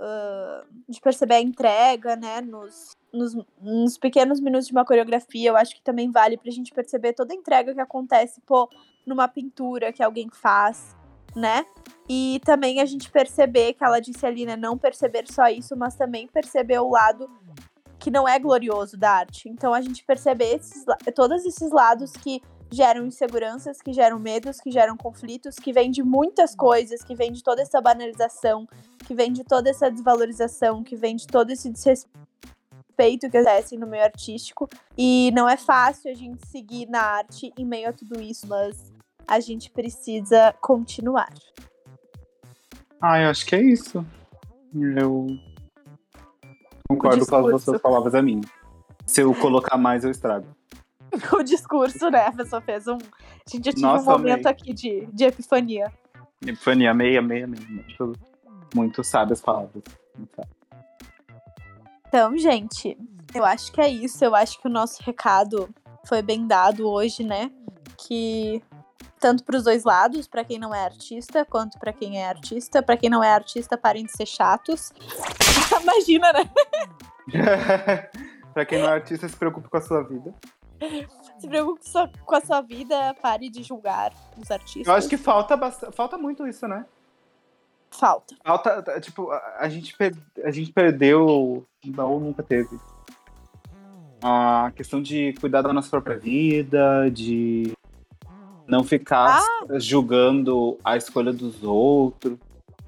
Uh, 0.00 0.66
de 0.88 0.98
perceber 0.98 1.34
a 1.34 1.40
entrega, 1.42 2.16
né? 2.16 2.40
Nos, 2.40 2.96
nos, 3.12 3.36
nos, 3.60 3.98
pequenos 3.98 4.40
minutos 4.40 4.66
de 4.66 4.72
uma 4.72 4.86
coreografia, 4.86 5.50
eu 5.50 5.56
acho 5.56 5.74
que 5.74 5.82
também 5.82 6.10
vale 6.10 6.38
pra 6.38 6.50
gente 6.50 6.72
perceber 6.72 7.12
toda 7.12 7.34
a 7.34 7.36
entrega 7.36 7.74
que 7.74 7.80
acontece, 7.80 8.40
pô, 8.46 8.66
numa 9.04 9.28
pintura 9.28 9.92
que 9.92 10.02
alguém 10.02 10.30
faz, 10.30 10.96
né? 11.36 11.66
E 12.08 12.40
também 12.46 12.80
a 12.80 12.86
gente 12.86 13.10
perceber 13.10 13.74
que 13.74 13.84
ela 13.84 14.00
disse 14.00 14.24
ali, 14.24 14.46
né? 14.46 14.56
Não 14.56 14.78
perceber 14.78 15.30
só 15.30 15.48
isso, 15.48 15.76
mas 15.76 15.96
também 15.96 16.26
perceber 16.26 16.78
o 16.78 16.88
lado 16.88 17.30
que 18.02 18.10
não 18.10 18.28
é 18.28 18.36
glorioso 18.36 18.96
da 18.96 19.12
arte. 19.12 19.48
Então 19.48 19.72
a 19.72 19.80
gente 19.80 20.04
perceber 20.04 20.56
esses, 20.56 20.84
todos 21.14 21.44
esses 21.44 21.70
lados 21.70 22.10
que 22.10 22.42
geram 22.68 23.06
inseguranças, 23.06 23.80
que 23.80 23.92
geram 23.92 24.18
medos, 24.18 24.60
que 24.60 24.72
geram 24.72 24.96
conflitos, 24.96 25.54
que 25.54 25.72
vem 25.72 25.88
de 25.88 26.02
muitas 26.02 26.52
coisas, 26.52 27.04
que 27.04 27.14
vem 27.14 27.30
de 27.30 27.44
toda 27.44 27.62
essa 27.62 27.80
banalização, 27.80 28.66
que 29.06 29.14
vem 29.14 29.32
de 29.32 29.44
toda 29.44 29.70
essa 29.70 29.88
desvalorização, 29.88 30.82
que 30.82 30.96
vem 30.96 31.14
de 31.14 31.28
todo 31.28 31.50
esse 31.50 31.70
desrespeito 31.70 33.30
que 33.30 33.36
acontece 33.36 33.76
no 33.76 33.86
meio 33.86 34.02
artístico. 34.02 34.68
E 34.98 35.30
não 35.32 35.48
é 35.48 35.56
fácil 35.56 36.10
a 36.10 36.14
gente 36.14 36.44
seguir 36.48 36.88
na 36.88 37.02
arte 37.02 37.52
em 37.56 37.64
meio 37.64 37.88
a 37.88 37.92
tudo 37.92 38.20
isso, 38.20 38.48
mas 38.48 38.92
a 39.28 39.38
gente 39.38 39.70
precisa 39.70 40.52
continuar. 40.60 41.32
Ah, 43.00 43.20
eu 43.20 43.30
acho 43.30 43.46
que 43.46 43.54
é 43.54 43.62
isso. 43.62 44.04
Eu 44.74 45.51
concordo 46.96 47.26
com 47.26 47.54
as 47.54 47.62
suas 47.62 47.80
palavras 47.80 48.14
a 48.14 48.22
mim. 48.22 48.40
Se 49.06 49.20
eu 49.20 49.34
colocar 49.34 49.76
mais, 49.76 50.04
eu 50.04 50.10
estrago. 50.10 50.46
o 51.32 51.42
discurso, 51.42 52.10
né? 52.10 52.26
A 52.26 52.32
pessoa 52.32 52.60
fez 52.60 52.86
um. 52.86 52.96
A 52.96 53.50
gente 53.50 53.64
já 53.66 53.72
tive 53.72 53.82
Nossa, 53.82 54.08
um 54.08 54.12
momento 54.12 54.46
amei. 54.46 54.52
aqui 54.52 54.72
de, 54.72 55.06
de 55.12 55.24
epifania. 55.24 55.92
Epifania, 56.40 56.94
meia, 56.94 57.20
meia, 57.20 57.46
meia. 57.46 57.66
Muito, 57.68 58.12
muito 58.74 59.04
sábias 59.04 59.40
palavras. 59.40 59.82
Então, 62.08 62.36
gente, 62.36 62.96
eu 63.34 63.44
acho 63.44 63.72
que 63.72 63.80
é 63.80 63.88
isso. 63.88 64.24
Eu 64.24 64.34
acho 64.34 64.60
que 64.60 64.66
o 64.66 64.70
nosso 64.70 65.02
recado 65.02 65.68
foi 66.06 66.22
bem 66.22 66.46
dado 66.46 66.88
hoje, 66.88 67.22
né? 67.22 67.50
Que 67.98 68.62
tanto 69.18 69.44
para 69.44 69.56
os 69.56 69.64
dois 69.64 69.84
lados, 69.84 70.26
para 70.26 70.44
quem 70.44 70.58
não 70.58 70.74
é 70.74 70.84
artista, 70.84 71.44
quanto 71.44 71.78
para 71.78 71.92
quem 71.92 72.20
é 72.20 72.28
artista. 72.28 72.82
Para 72.82 72.96
quem 72.96 73.10
não 73.10 73.22
é 73.22 73.30
artista, 73.30 73.76
parem 73.76 74.04
de 74.04 74.12
ser 74.12 74.26
chatos. 74.26 74.92
Imagina, 75.82 76.32
né? 76.32 76.50
para 78.52 78.64
quem 78.66 78.80
não 78.80 78.88
é 78.88 78.92
artista, 78.92 79.28
se 79.28 79.36
preocupe 79.36 79.68
com 79.68 79.76
a 79.76 79.80
sua 79.80 80.02
vida. 80.02 80.34
Se 81.38 81.48
preocupe 81.48 81.80
com 82.24 82.34
a 82.34 82.40
sua 82.40 82.60
vida, 82.60 83.14
pare 83.22 83.48
de 83.48 83.62
julgar 83.62 84.12
os 84.36 84.50
artistas. 84.50 84.86
Eu 84.86 84.94
acho 84.94 85.08
que 85.08 85.16
falta, 85.16 85.56
falta 85.92 86.18
muito 86.18 86.46
isso, 86.46 86.66
né? 86.66 86.84
Falta. 87.90 88.34
Falta, 88.44 89.00
tipo, 89.00 89.30
a 89.30 89.68
gente, 89.68 89.94
a 90.44 90.50
gente 90.50 90.72
perdeu, 90.72 91.66
não, 91.84 92.18
nunca 92.18 92.42
teve. 92.42 92.80
A 94.22 94.72
questão 94.74 95.02
de 95.02 95.34
cuidar 95.40 95.62
da 95.62 95.72
nossa 95.72 95.90
própria 95.90 96.16
vida, 96.16 97.10
de 97.10 97.72
não 98.66 98.84
ficar 98.84 99.40
ah. 99.40 99.78
julgando 99.78 100.78
a 100.84 100.96
escolha 100.96 101.32
dos 101.32 101.62
outros. 101.62 102.38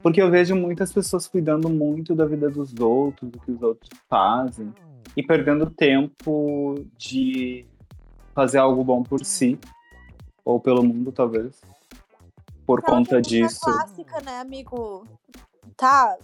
Porque 0.02 0.20
eu 0.20 0.30
vejo 0.30 0.54
muitas 0.54 0.92
pessoas 0.92 1.26
cuidando 1.26 1.70
muito 1.70 2.14
da 2.14 2.26
vida 2.26 2.50
dos 2.50 2.74
outros, 2.78 3.30
do 3.30 3.38
que 3.40 3.50
os 3.50 3.62
outros 3.62 3.88
fazem, 4.08 4.70
e 5.16 5.22
perdendo 5.22 5.70
tempo 5.70 6.74
de 6.98 7.64
fazer 8.34 8.58
algo 8.58 8.84
bom 8.84 9.02
por 9.02 9.24
si, 9.24 9.58
ou 10.44 10.60
pelo 10.60 10.82
mundo, 10.82 11.10
talvez. 11.10 11.58
Por 12.66 12.82
conta 12.82 13.20
disso. 13.20 13.58
É 13.66 13.72
clássica, 13.72 14.20
né, 14.20 14.40
amigo? 14.40 15.06
Tá, 15.74 16.16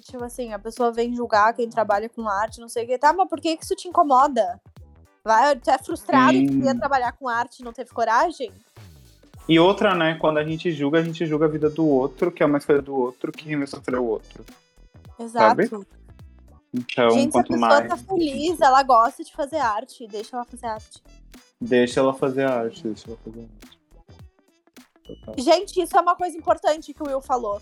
tipo 0.00 0.22
assim, 0.22 0.52
a 0.52 0.58
pessoa 0.58 0.92
vem 0.92 1.14
julgar 1.14 1.54
quem 1.54 1.68
trabalha 1.68 2.08
com 2.08 2.28
arte, 2.28 2.60
não 2.60 2.68
sei 2.68 2.84
o 2.84 2.86
que. 2.86 2.98
Tá, 2.98 3.12
mas 3.12 3.28
por 3.28 3.40
que 3.40 3.58
isso 3.60 3.74
te 3.74 3.88
incomoda? 3.88 4.60
Vai, 5.24 5.56
tu 5.56 5.70
é 5.70 5.78
frustrado 5.78 6.32
Sim. 6.32 6.46
que 6.46 6.54
queria 6.54 6.74
trabalhar 6.74 7.12
com 7.12 7.28
arte 7.28 7.60
e 7.60 7.64
não 7.64 7.72
teve 7.72 7.90
coragem? 7.90 8.52
E 9.48 9.58
outra, 9.58 9.94
né, 9.94 10.16
quando 10.20 10.38
a 10.38 10.44
gente 10.44 10.70
julga, 10.70 10.98
a 10.98 11.02
gente 11.02 11.24
julga 11.24 11.46
a 11.46 11.48
vida 11.48 11.70
do 11.70 11.86
outro, 11.86 12.30
que 12.30 12.42
é 12.42 12.46
uma 12.46 12.58
escolha 12.58 12.82
do 12.82 12.94
outro, 12.94 13.32
que 13.32 13.56
vai 13.56 13.66
sofrer 13.66 13.98
o 13.98 14.04
outro. 14.04 14.44
Exato. 15.18 15.62
Sabe? 15.62 15.86
Então, 16.74 17.10
gente, 17.10 17.32
quanto 17.32 17.46
se 17.46 17.54
a 17.54 17.56
pessoa 17.56 17.80
mais... 17.80 17.88
tá 17.88 17.96
feliz, 17.96 18.60
ela 18.60 18.82
gosta 18.82 19.24
de 19.24 19.32
fazer 19.32 19.56
arte, 19.56 20.06
deixa 20.06 20.36
ela 20.36 20.44
fazer 20.44 20.66
arte. 20.66 21.02
Deixa 21.58 22.00
ela 22.00 22.12
fazer 22.12 22.44
arte, 22.44 22.82
deixa 22.82 23.08
ela 23.08 23.18
fazer 23.24 23.40
arte. 23.40 23.78
Total. 25.02 25.34
Gente, 25.38 25.80
isso 25.80 25.96
é 25.96 26.00
uma 26.00 26.14
coisa 26.14 26.36
importante 26.36 26.92
que 26.92 27.02
o 27.02 27.06
Will 27.06 27.22
falou. 27.22 27.58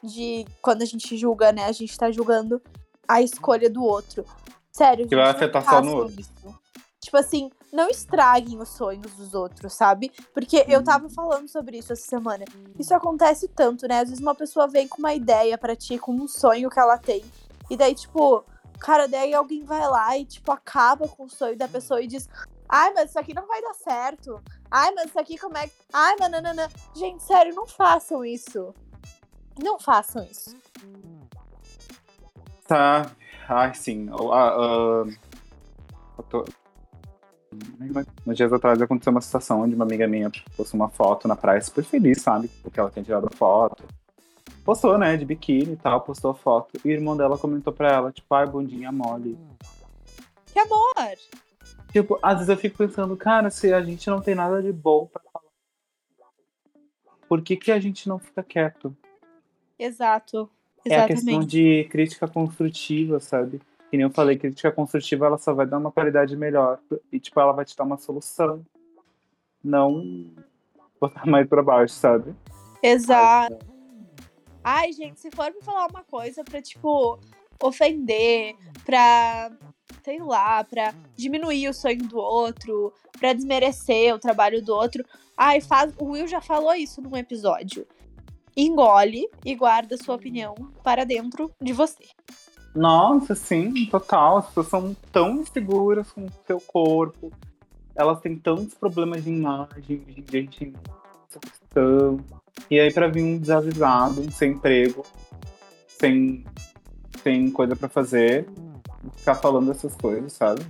De 0.00 0.46
quando 0.62 0.82
a 0.82 0.84
gente 0.84 1.16
julga, 1.16 1.50
né? 1.50 1.64
A 1.64 1.72
gente 1.72 1.98
tá 1.98 2.12
julgando 2.12 2.62
a 3.08 3.20
escolha 3.20 3.68
do 3.68 3.82
outro. 3.82 4.24
Sério. 4.70 5.08
Que 5.08 5.16
vai 5.16 5.28
afetar 5.28 5.64
só 5.64 5.82
no 5.82 5.96
outro. 5.96 6.20
Isso. 6.20 6.32
Tipo 7.00 7.16
assim, 7.16 7.50
não 7.72 7.88
estraguem 7.88 8.60
os 8.60 8.70
sonhos 8.70 9.12
dos 9.14 9.34
outros, 9.34 9.72
sabe? 9.72 10.10
Porque 10.32 10.64
eu 10.68 10.82
tava 10.82 11.08
falando 11.08 11.48
sobre 11.48 11.78
isso 11.78 11.92
essa 11.92 12.06
semana. 12.06 12.44
Isso 12.78 12.94
acontece 12.94 13.48
tanto, 13.48 13.86
né? 13.86 14.00
Às 14.00 14.08
vezes 14.08 14.22
uma 14.22 14.34
pessoa 14.34 14.66
vem 14.66 14.88
com 14.88 14.98
uma 14.98 15.14
ideia 15.14 15.56
para 15.58 15.76
ti, 15.76 15.98
com 15.98 16.12
um 16.12 16.28
sonho 16.28 16.70
que 16.70 16.80
ela 16.80 16.98
tem. 16.98 17.24
E 17.70 17.76
daí, 17.76 17.94
tipo, 17.94 18.44
cara, 18.78 19.06
daí 19.06 19.34
alguém 19.34 19.64
vai 19.64 19.86
lá 19.88 20.16
e, 20.16 20.24
tipo, 20.24 20.50
acaba 20.50 21.06
com 21.08 21.24
o 21.24 21.30
sonho 21.30 21.56
da 21.56 21.68
pessoa 21.68 22.00
e 22.00 22.06
diz: 22.06 22.28
Ai, 22.68 22.92
mas 22.94 23.10
isso 23.10 23.18
aqui 23.18 23.34
não 23.34 23.46
vai 23.46 23.60
dar 23.62 23.74
certo. 23.74 24.42
Ai, 24.70 24.92
mas 24.94 25.06
isso 25.06 25.18
aqui 25.18 25.38
como 25.38 25.56
é 25.56 25.66
que. 25.66 25.74
Ai, 25.92 26.16
nananana. 26.16 26.68
Gente, 26.94 27.22
sério, 27.22 27.54
não 27.54 27.66
façam 27.66 28.24
isso. 28.24 28.74
Não 29.62 29.78
façam 29.78 30.22
isso. 30.24 30.56
Tá. 32.66 33.10
Ai, 33.48 33.74
sim. 33.74 34.10
Uh, 34.10 35.04
uh, 35.04 35.16
eu 36.18 36.24
tô, 36.28 36.44
Uns 38.26 38.36
dias 38.36 38.52
atrás 38.52 38.80
aconteceu 38.80 39.10
uma 39.10 39.20
situação 39.20 39.62
onde 39.62 39.74
uma 39.74 39.84
amiga 39.84 40.06
minha 40.06 40.30
postou 40.56 40.78
uma 40.78 40.88
foto 40.88 41.26
na 41.26 41.36
praia 41.36 41.60
super 41.60 41.84
feliz, 41.84 42.22
sabe? 42.22 42.48
Porque 42.62 42.78
ela 42.78 42.90
tinha 42.90 43.04
tirado 43.04 43.28
a 43.30 43.36
foto. 43.36 43.84
Postou, 44.64 44.98
né, 44.98 45.16
de 45.16 45.24
biquíni 45.24 45.72
e 45.72 45.76
tal, 45.76 46.00
postou 46.02 46.32
a 46.32 46.34
foto. 46.34 46.78
E 46.84 46.88
o 46.88 46.92
irmão 46.92 47.16
dela 47.16 47.38
comentou 47.38 47.72
pra 47.72 47.90
ela, 47.90 48.12
tipo, 48.12 48.34
ai, 48.34 48.46
bundinha 48.46 48.92
mole. 48.92 49.38
Que 50.52 50.58
amor! 50.58 51.16
Tipo, 51.90 52.18
às 52.22 52.34
vezes 52.34 52.48
eu 52.48 52.56
fico 52.56 52.76
pensando, 52.76 53.16
cara, 53.16 53.50
se 53.50 53.72
a 53.72 53.80
gente 53.82 54.08
não 54.10 54.20
tem 54.20 54.34
nada 54.34 54.62
de 54.62 54.72
bom 54.72 55.06
pra 55.06 55.22
falar, 55.32 55.44
por 57.28 57.42
que, 57.42 57.56
que 57.56 57.72
a 57.72 57.80
gente 57.80 58.08
não 58.08 58.18
fica 58.18 58.42
quieto? 58.42 58.96
Exato. 59.78 60.50
Exatamente. 60.84 60.92
É 60.92 61.00
a 61.00 61.06
questão 61.06 61.40
de 61.40 61.84
crítica 61.90 62.28
construtiva, 62.28 63.20
sabe? 63.20 63.60
Que 63.90 63.96
nem 63.96 64.04
eu 64.04 64.10
falei, 64.10 64.36
crítica 64.36 64.70
construtiva 64.70 65.26
ela 65.26 65.38
só 65.38 65.52
vai 65.54 65.66
dar 65.66 65.78
uma 65.78 65.90
qualidade 65.90 66.36
melhor 66.36 66.78
e 67.10 67.18
tipo 67.18 67.40
ela 67.40 67.52
vai 67.52 67.64
te 67.64 67.76
dar 67.76 67.84
uma 67.84 67.96
solução, 67.96 68.64
não 69.62 70.30
botar 71.00 71.26
mais 71.26 71.48
para 71.48 71.62
baixo, 71.62 71.94
sabe? 71.94 72.34
Exato. 72.82 73.58
Ai, 74.62 74.92
gente, 74.92 75.20
se 75.20 75.30
for 75.30 75.50
pra 75.50 75.62
falar 75.62 75.86
uma 75.86 76.04
coisa 76.04 76.44
pra, 76.44 76.60
tipo, 76.60 77.18
ofender, 77.62 78.54
pra, 78.84 79.50
sei 80.02 80.18
lá, 80.20 80.62
pra 80.64 80.94
diminuir 81.16 81.68
o 81.68 81.74
sonho 81.74 82.06
do 82.06 82.18
outro, 82.18 82.92
pra 83.18 83.32
desmerecer 83.32 84.14
o 84.14 84.18
trabalho 84.18 84.62
do 84.62 84.74
outro, 84.74 85.04
ai, 85.36 85.60
faz. 85.60 85.94
O 85.98 86.10
Will 86.10 86.26
já 86.26 86.40
falou 86.40 86.74
isso 86.74 87.00
num 87.00 87.16
episódio. 87.16 87.86
Engole 88.56 89.28
e 89.44 89.54
guarda 89.54 89.96
sua 89.96 90.16
opinião 90.16 90.54
para 90.82 91.04
dentro 91.04 91.50
de 91.60 91.72
você. 91.72 92.04
Nossa, 92.74 93.34
sim, 93.34 93.86
total. 93.86 94.38
As 94.38 94.46
pessoas 94.46 94.68
são 94.68 94.96
tão 95.12 95.36
inseguras 95.36 96.10
com 96.12 96.26
o 96.26 96.32
seu 96.46 96.60
corpo. 96.60 97.32
Elas 97.94 98.20
têm 98.20 98.36
tantos 98.36 98.74
problemas 98.74 99.24
de 99.24 99.30
imagem, 99.30 99.98
de 99.98 100.24
gente 100.30 100.72
questão. 101.78 102.20
E 102.70 102.78
aí, 102.78 102.92
pra 102.92 103.08
vir 103.08 103.22
um 103.22 103.38
desavisado, 103.38 104.30
sem 104.32 104.52
emprego, 104.52 105.04
sem, 105.86 106.44
sem 107.22 107.50
coisa 107.50 107.76
pra 107.76 107.88
fazer, 107.88 108.46
ficar 109.16 109.36
falando 109.36 109.70
essas 109.70 109.94
coisas, 109.96 110.32
sabe? 110.32 110.64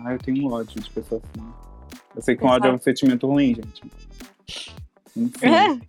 Ah, 0.00 0.12
eu 0.12 0.18
tenho 0.18 0.48
um 0.48 0.52
ódio 0.52 0.80
de 0.80 0.90
pessoas 0.90 1.22
assim. 1.22 1.46
Eu 2.14 2.22
sei 2.22 2.36
que 2.36 2.44
um 2.44 2.48
ódio 2.48 2.70
é 2.70 2.72
um 2.72 2.80
sentimento 2.80 3.26
ruim, 3.26 3.54
gente. 3.54 3.82
Enfim. 5.16 5.80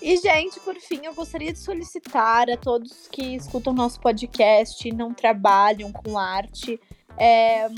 E, 0.00 0.16
gente, 0.18 0.60
por 0.60 0.76
fim, 0.76 1.00
eu 1.04 1.14
gostaria 1.14 1.52
de 1.52 1.58
solicitar 1.58 2.48
a 2.48 2.56
todos 2.56 3.08
que 3.10 3.34
escutam 3.34 3.72
nosso 3.72 4.00
podcast 4.00 4.86
e 4.88 4.92
não 4.92 5.12
trabalham 5.12 5.92
com 5.92 6.16
arte. 6.16 6.80
É, 7.18 7.68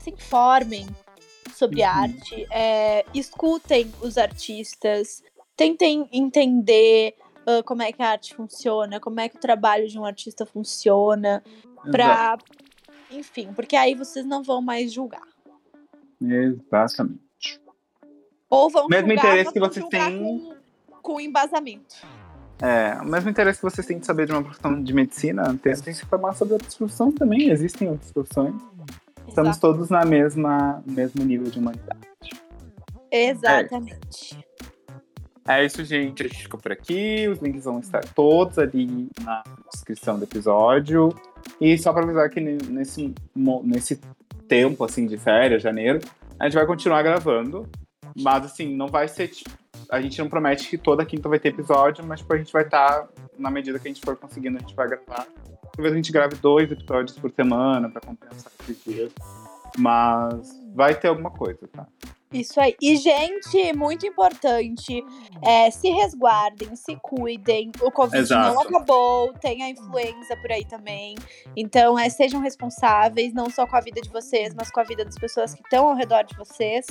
se 0.00 0.10
informem 0.10 0.86
sobre 1.54 1.82
Uhum. 1.82 1.88
arte, 1.88 2.46
é, 2.50 3.04
escutem 3.14 3.92
os 4.02 4.18
artistas, 4.18 5.22
tentem 5.56 6.08
entender 6.12 7.14
ah, 7.46 7.62
como 7.62 7.82
é 7.82 7.92
que 7.92 8.02
a 8.02 8.10
arte 8.10 8.34
funciona, 8.34 8.98
como 9.00 9.20
é 9.20 9.28
que 9.28 9.36
o 9.36 9.40
trabalho 9.40 9.88
de 9.88 9.98
um 9.98 10.04
artista 10.04 10.44
funciona, 10.44 11.42
pra. 11.90 12.36
Enfim, 13.10 13.52
porque 13.54 13.74
aí 13.74 13.94
vocês 13.94 14.26
não 14.26 14.42
vão 14.42 14.60
mais 14.60 14.92
julgar. 14.92 15.26
Exatamente. 16.20 17.20
Ou 18.50 18.68
vão 18.70 18.86
Mesmo 18.88 19.08
julgar, 19.08 19.24
interesse 19.24 19.52
que 19.52 19.60
vocês 19.60 19.86
têm- 19.88 20.18
Com, 20.18 20.54
com 21.08 21.18
embasamento. 21.18 21.96
É, 22.60 23.00
o 23.00 23.06
mesmo 23.06 23.30
interesse 23.30 23.58
que 23.58 23.64
vocês 23.64 23.86
têm 23.86 23.98
de 23.98 24.04
saber 24.04 24.26
de 24.26 24.32
uma 24.32 24.42
profissão 24.42 24.82
de 24.82 24.92
medicina, 24.92 25.58
tentem 25.62 25.94
se 25.94 26.04
informar 26.04 26.34
sobre 26.34 26.52
outras 26.52 26.74
profissões 26.74 27.14
também. 27.14 27.48
Existem 27.48 27.88
outras 27.88 28.12
profissões. 28.12 28.54
Estamos 29.26 29.52
Exato. 29.52 29.60
todos 29.60 29.88
na 29.88 30.04
mesma 30.04 30.82
mesmo 30.84 31.24
nível 31.24 31.50
de 31.50 31.58
humanidade. 31.58 31.98
Exatamente. 33.10 34.38
É 35.46 35.64
isso, 35.64 35.82
gente. 35.82 36.24
A 36.24 36.28
gente 36.28 36.42
ficou 36.42 36.60
por 36.60 36.72
aqui. 36.72 37.26
Os 37.26 37.38
links 37.40 37.64
vão 37.64 37.78
estar 37.78 38.04
todos 38.14 38.58
ali 38.58 39.08
na 39.22 39.42
descrição 39.72 40.18
do 40.18 40.24
episódio. 40.24 41.08
E 41.58 41.78
só 41.78 41.90
para 41.90 42.02
avisar 42.04 42.28
que 42.28 42.38
ne- 42.38 42.58
nesse, 42.68 43.14
nesse 43.64 43.98
tempo, 44.46 44.84
assim, 44.84 45.06
de 45.06 45.16
férias, 45.16 45.62
janeiro, 45.62 46.00
a 46.38 46.44
gente 46.44 46.54
vai 46.54 46.66
continuar 46.66 47.02
gravando. 47.02 47.66
Mas, 48.14 48.44
assim, 48.44 48.76
não 48.76 48.88
vai 48.88 49.08
ser... 49.08 49.28
tipo, 49.28 49.48
A 49.90 50.00
gente 50.00 50.18
não 50.18 50.28
promete 50.28 50.68
que 50.68 50.76
toda 50.76 51.04
quinta 51.04 51.28
vai 51.28 51.38
ter 51.38 51.48
episódio, 51.48 52.04
mas, 52.04 52.20
tipo, 52.20 52.32
a 52.34 52.36
gente 52.36 52.52
vai 52.52 52.62
estar, 52.62 53.08
na 53.38 53.50
medida 53.50 53.78
que 53.78 53.88
a 53.88 53.90
gente 53.90 54.04
for 54.04 54.16
conseguindo, 54.16 54.58
a 54.58 54.60
gente 54.60 54.74
vai 54.74 54.86
gravar. 54.86 55.26
Talvez 55.74 55.92
a 55.92 55.96
gente 55.96 56.12
grave 56.12 56.36
dois 56.36 56.70
episódios 56.70 57.18
por 57.18 57.30
semana 57.30 57.88
para 57.88 58.00
compensar 58.00 58.52
esses 58.60 58.84
dias. 58.84 59.12
Mas 59.78 60.50
vai 60.74 60.94
ter 60.94 61.08
alguma 61.08 61.30
coisa, 61.30 61.66
tá? 61.68 61.86
Isso 62.32 62.60
aí. 62.60 62.76
E, 62.80 62.96
gente, 62.96 63.72
muito 63.74 64.06
importante, 64.06 65.02
é, 65.42 65.70
se 65.70 65.88
resguardem, 65.90 66.76
se 66.76 66.96
cuidem. 67.02 67.72
O 67.80 67.90
Covid 67.90 68.22
Exato. 68.22 68.54
não 68.54 68.62
acabou, 68.62 69.32
tem 69.34 69.62
a 69.62 69.70
influenza 69.70 70.36
por 70.40 70.52
aí 70.52 70.64
também. 70.64 71.16
Então, 71.56 71.98
é, 71.98 72.10
sejam 72.10 72.40
responsáveis, 72.40 73.32
não 73.32 73.48
só 73.48 73.66
com 73.66 73.76
a 73.76 73.80
vida 73.80 74.00
de 74.00 74.10
vocês, 74.10 74.54
mas 74.54 74.70
com 74.70 74.80
a 74.80 74.84
vida 74.84 75.04
das 75.04 75.16
pessoas 75.16 75.54
que 75.54 75.62
estão 75.62 75.88
ao 75.88 75.94
redor 75.94 76.22
de 76.24 76.36
vocês. 76.36 76.86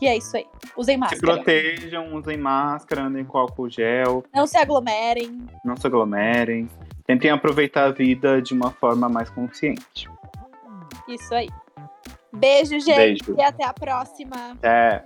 E 0.00 0.06
é 0.06 0.16
isso 0.16 0.36
aí. 0.36 0.46
Usem 0.76 0.94
Se 0.94 1.00
máscara. 1.00 1.34
protejam, 1.34 2.14
usem 2.14 2.36
máscara, 2.38 3.02
andem 3.02 3.24
com 3.24 3.38
álcool 3.38 3.68
gel. 3.68 4.24
Não 4.34 4.46
se 4.46 4.56
aglomerem. 4.56 5.46
não 5.64 5.76
se 5.76 5.86
aglomerem. 5.86 6.68
Tentem 7.06 7.30
aproveitar 7.30 7.86
a 7.86 7.90
vida 7.90 8.40
de 8.40 8.54
uma 8.54 8.70
forma 8.70 9.08
mais 9.08 9.28
consciente. 9.30 10.08
Isso 11.08 11.34
aí. 11.34 11.48
Beijo, 12.32 12.78
gente. 12.80 13.24
Beijo. 13.24 13.34
E 13.36 13.42
até 13.42 13.64
a 13.64 13.72
próxima. 13.72 14.52
Até! 14.52 15.04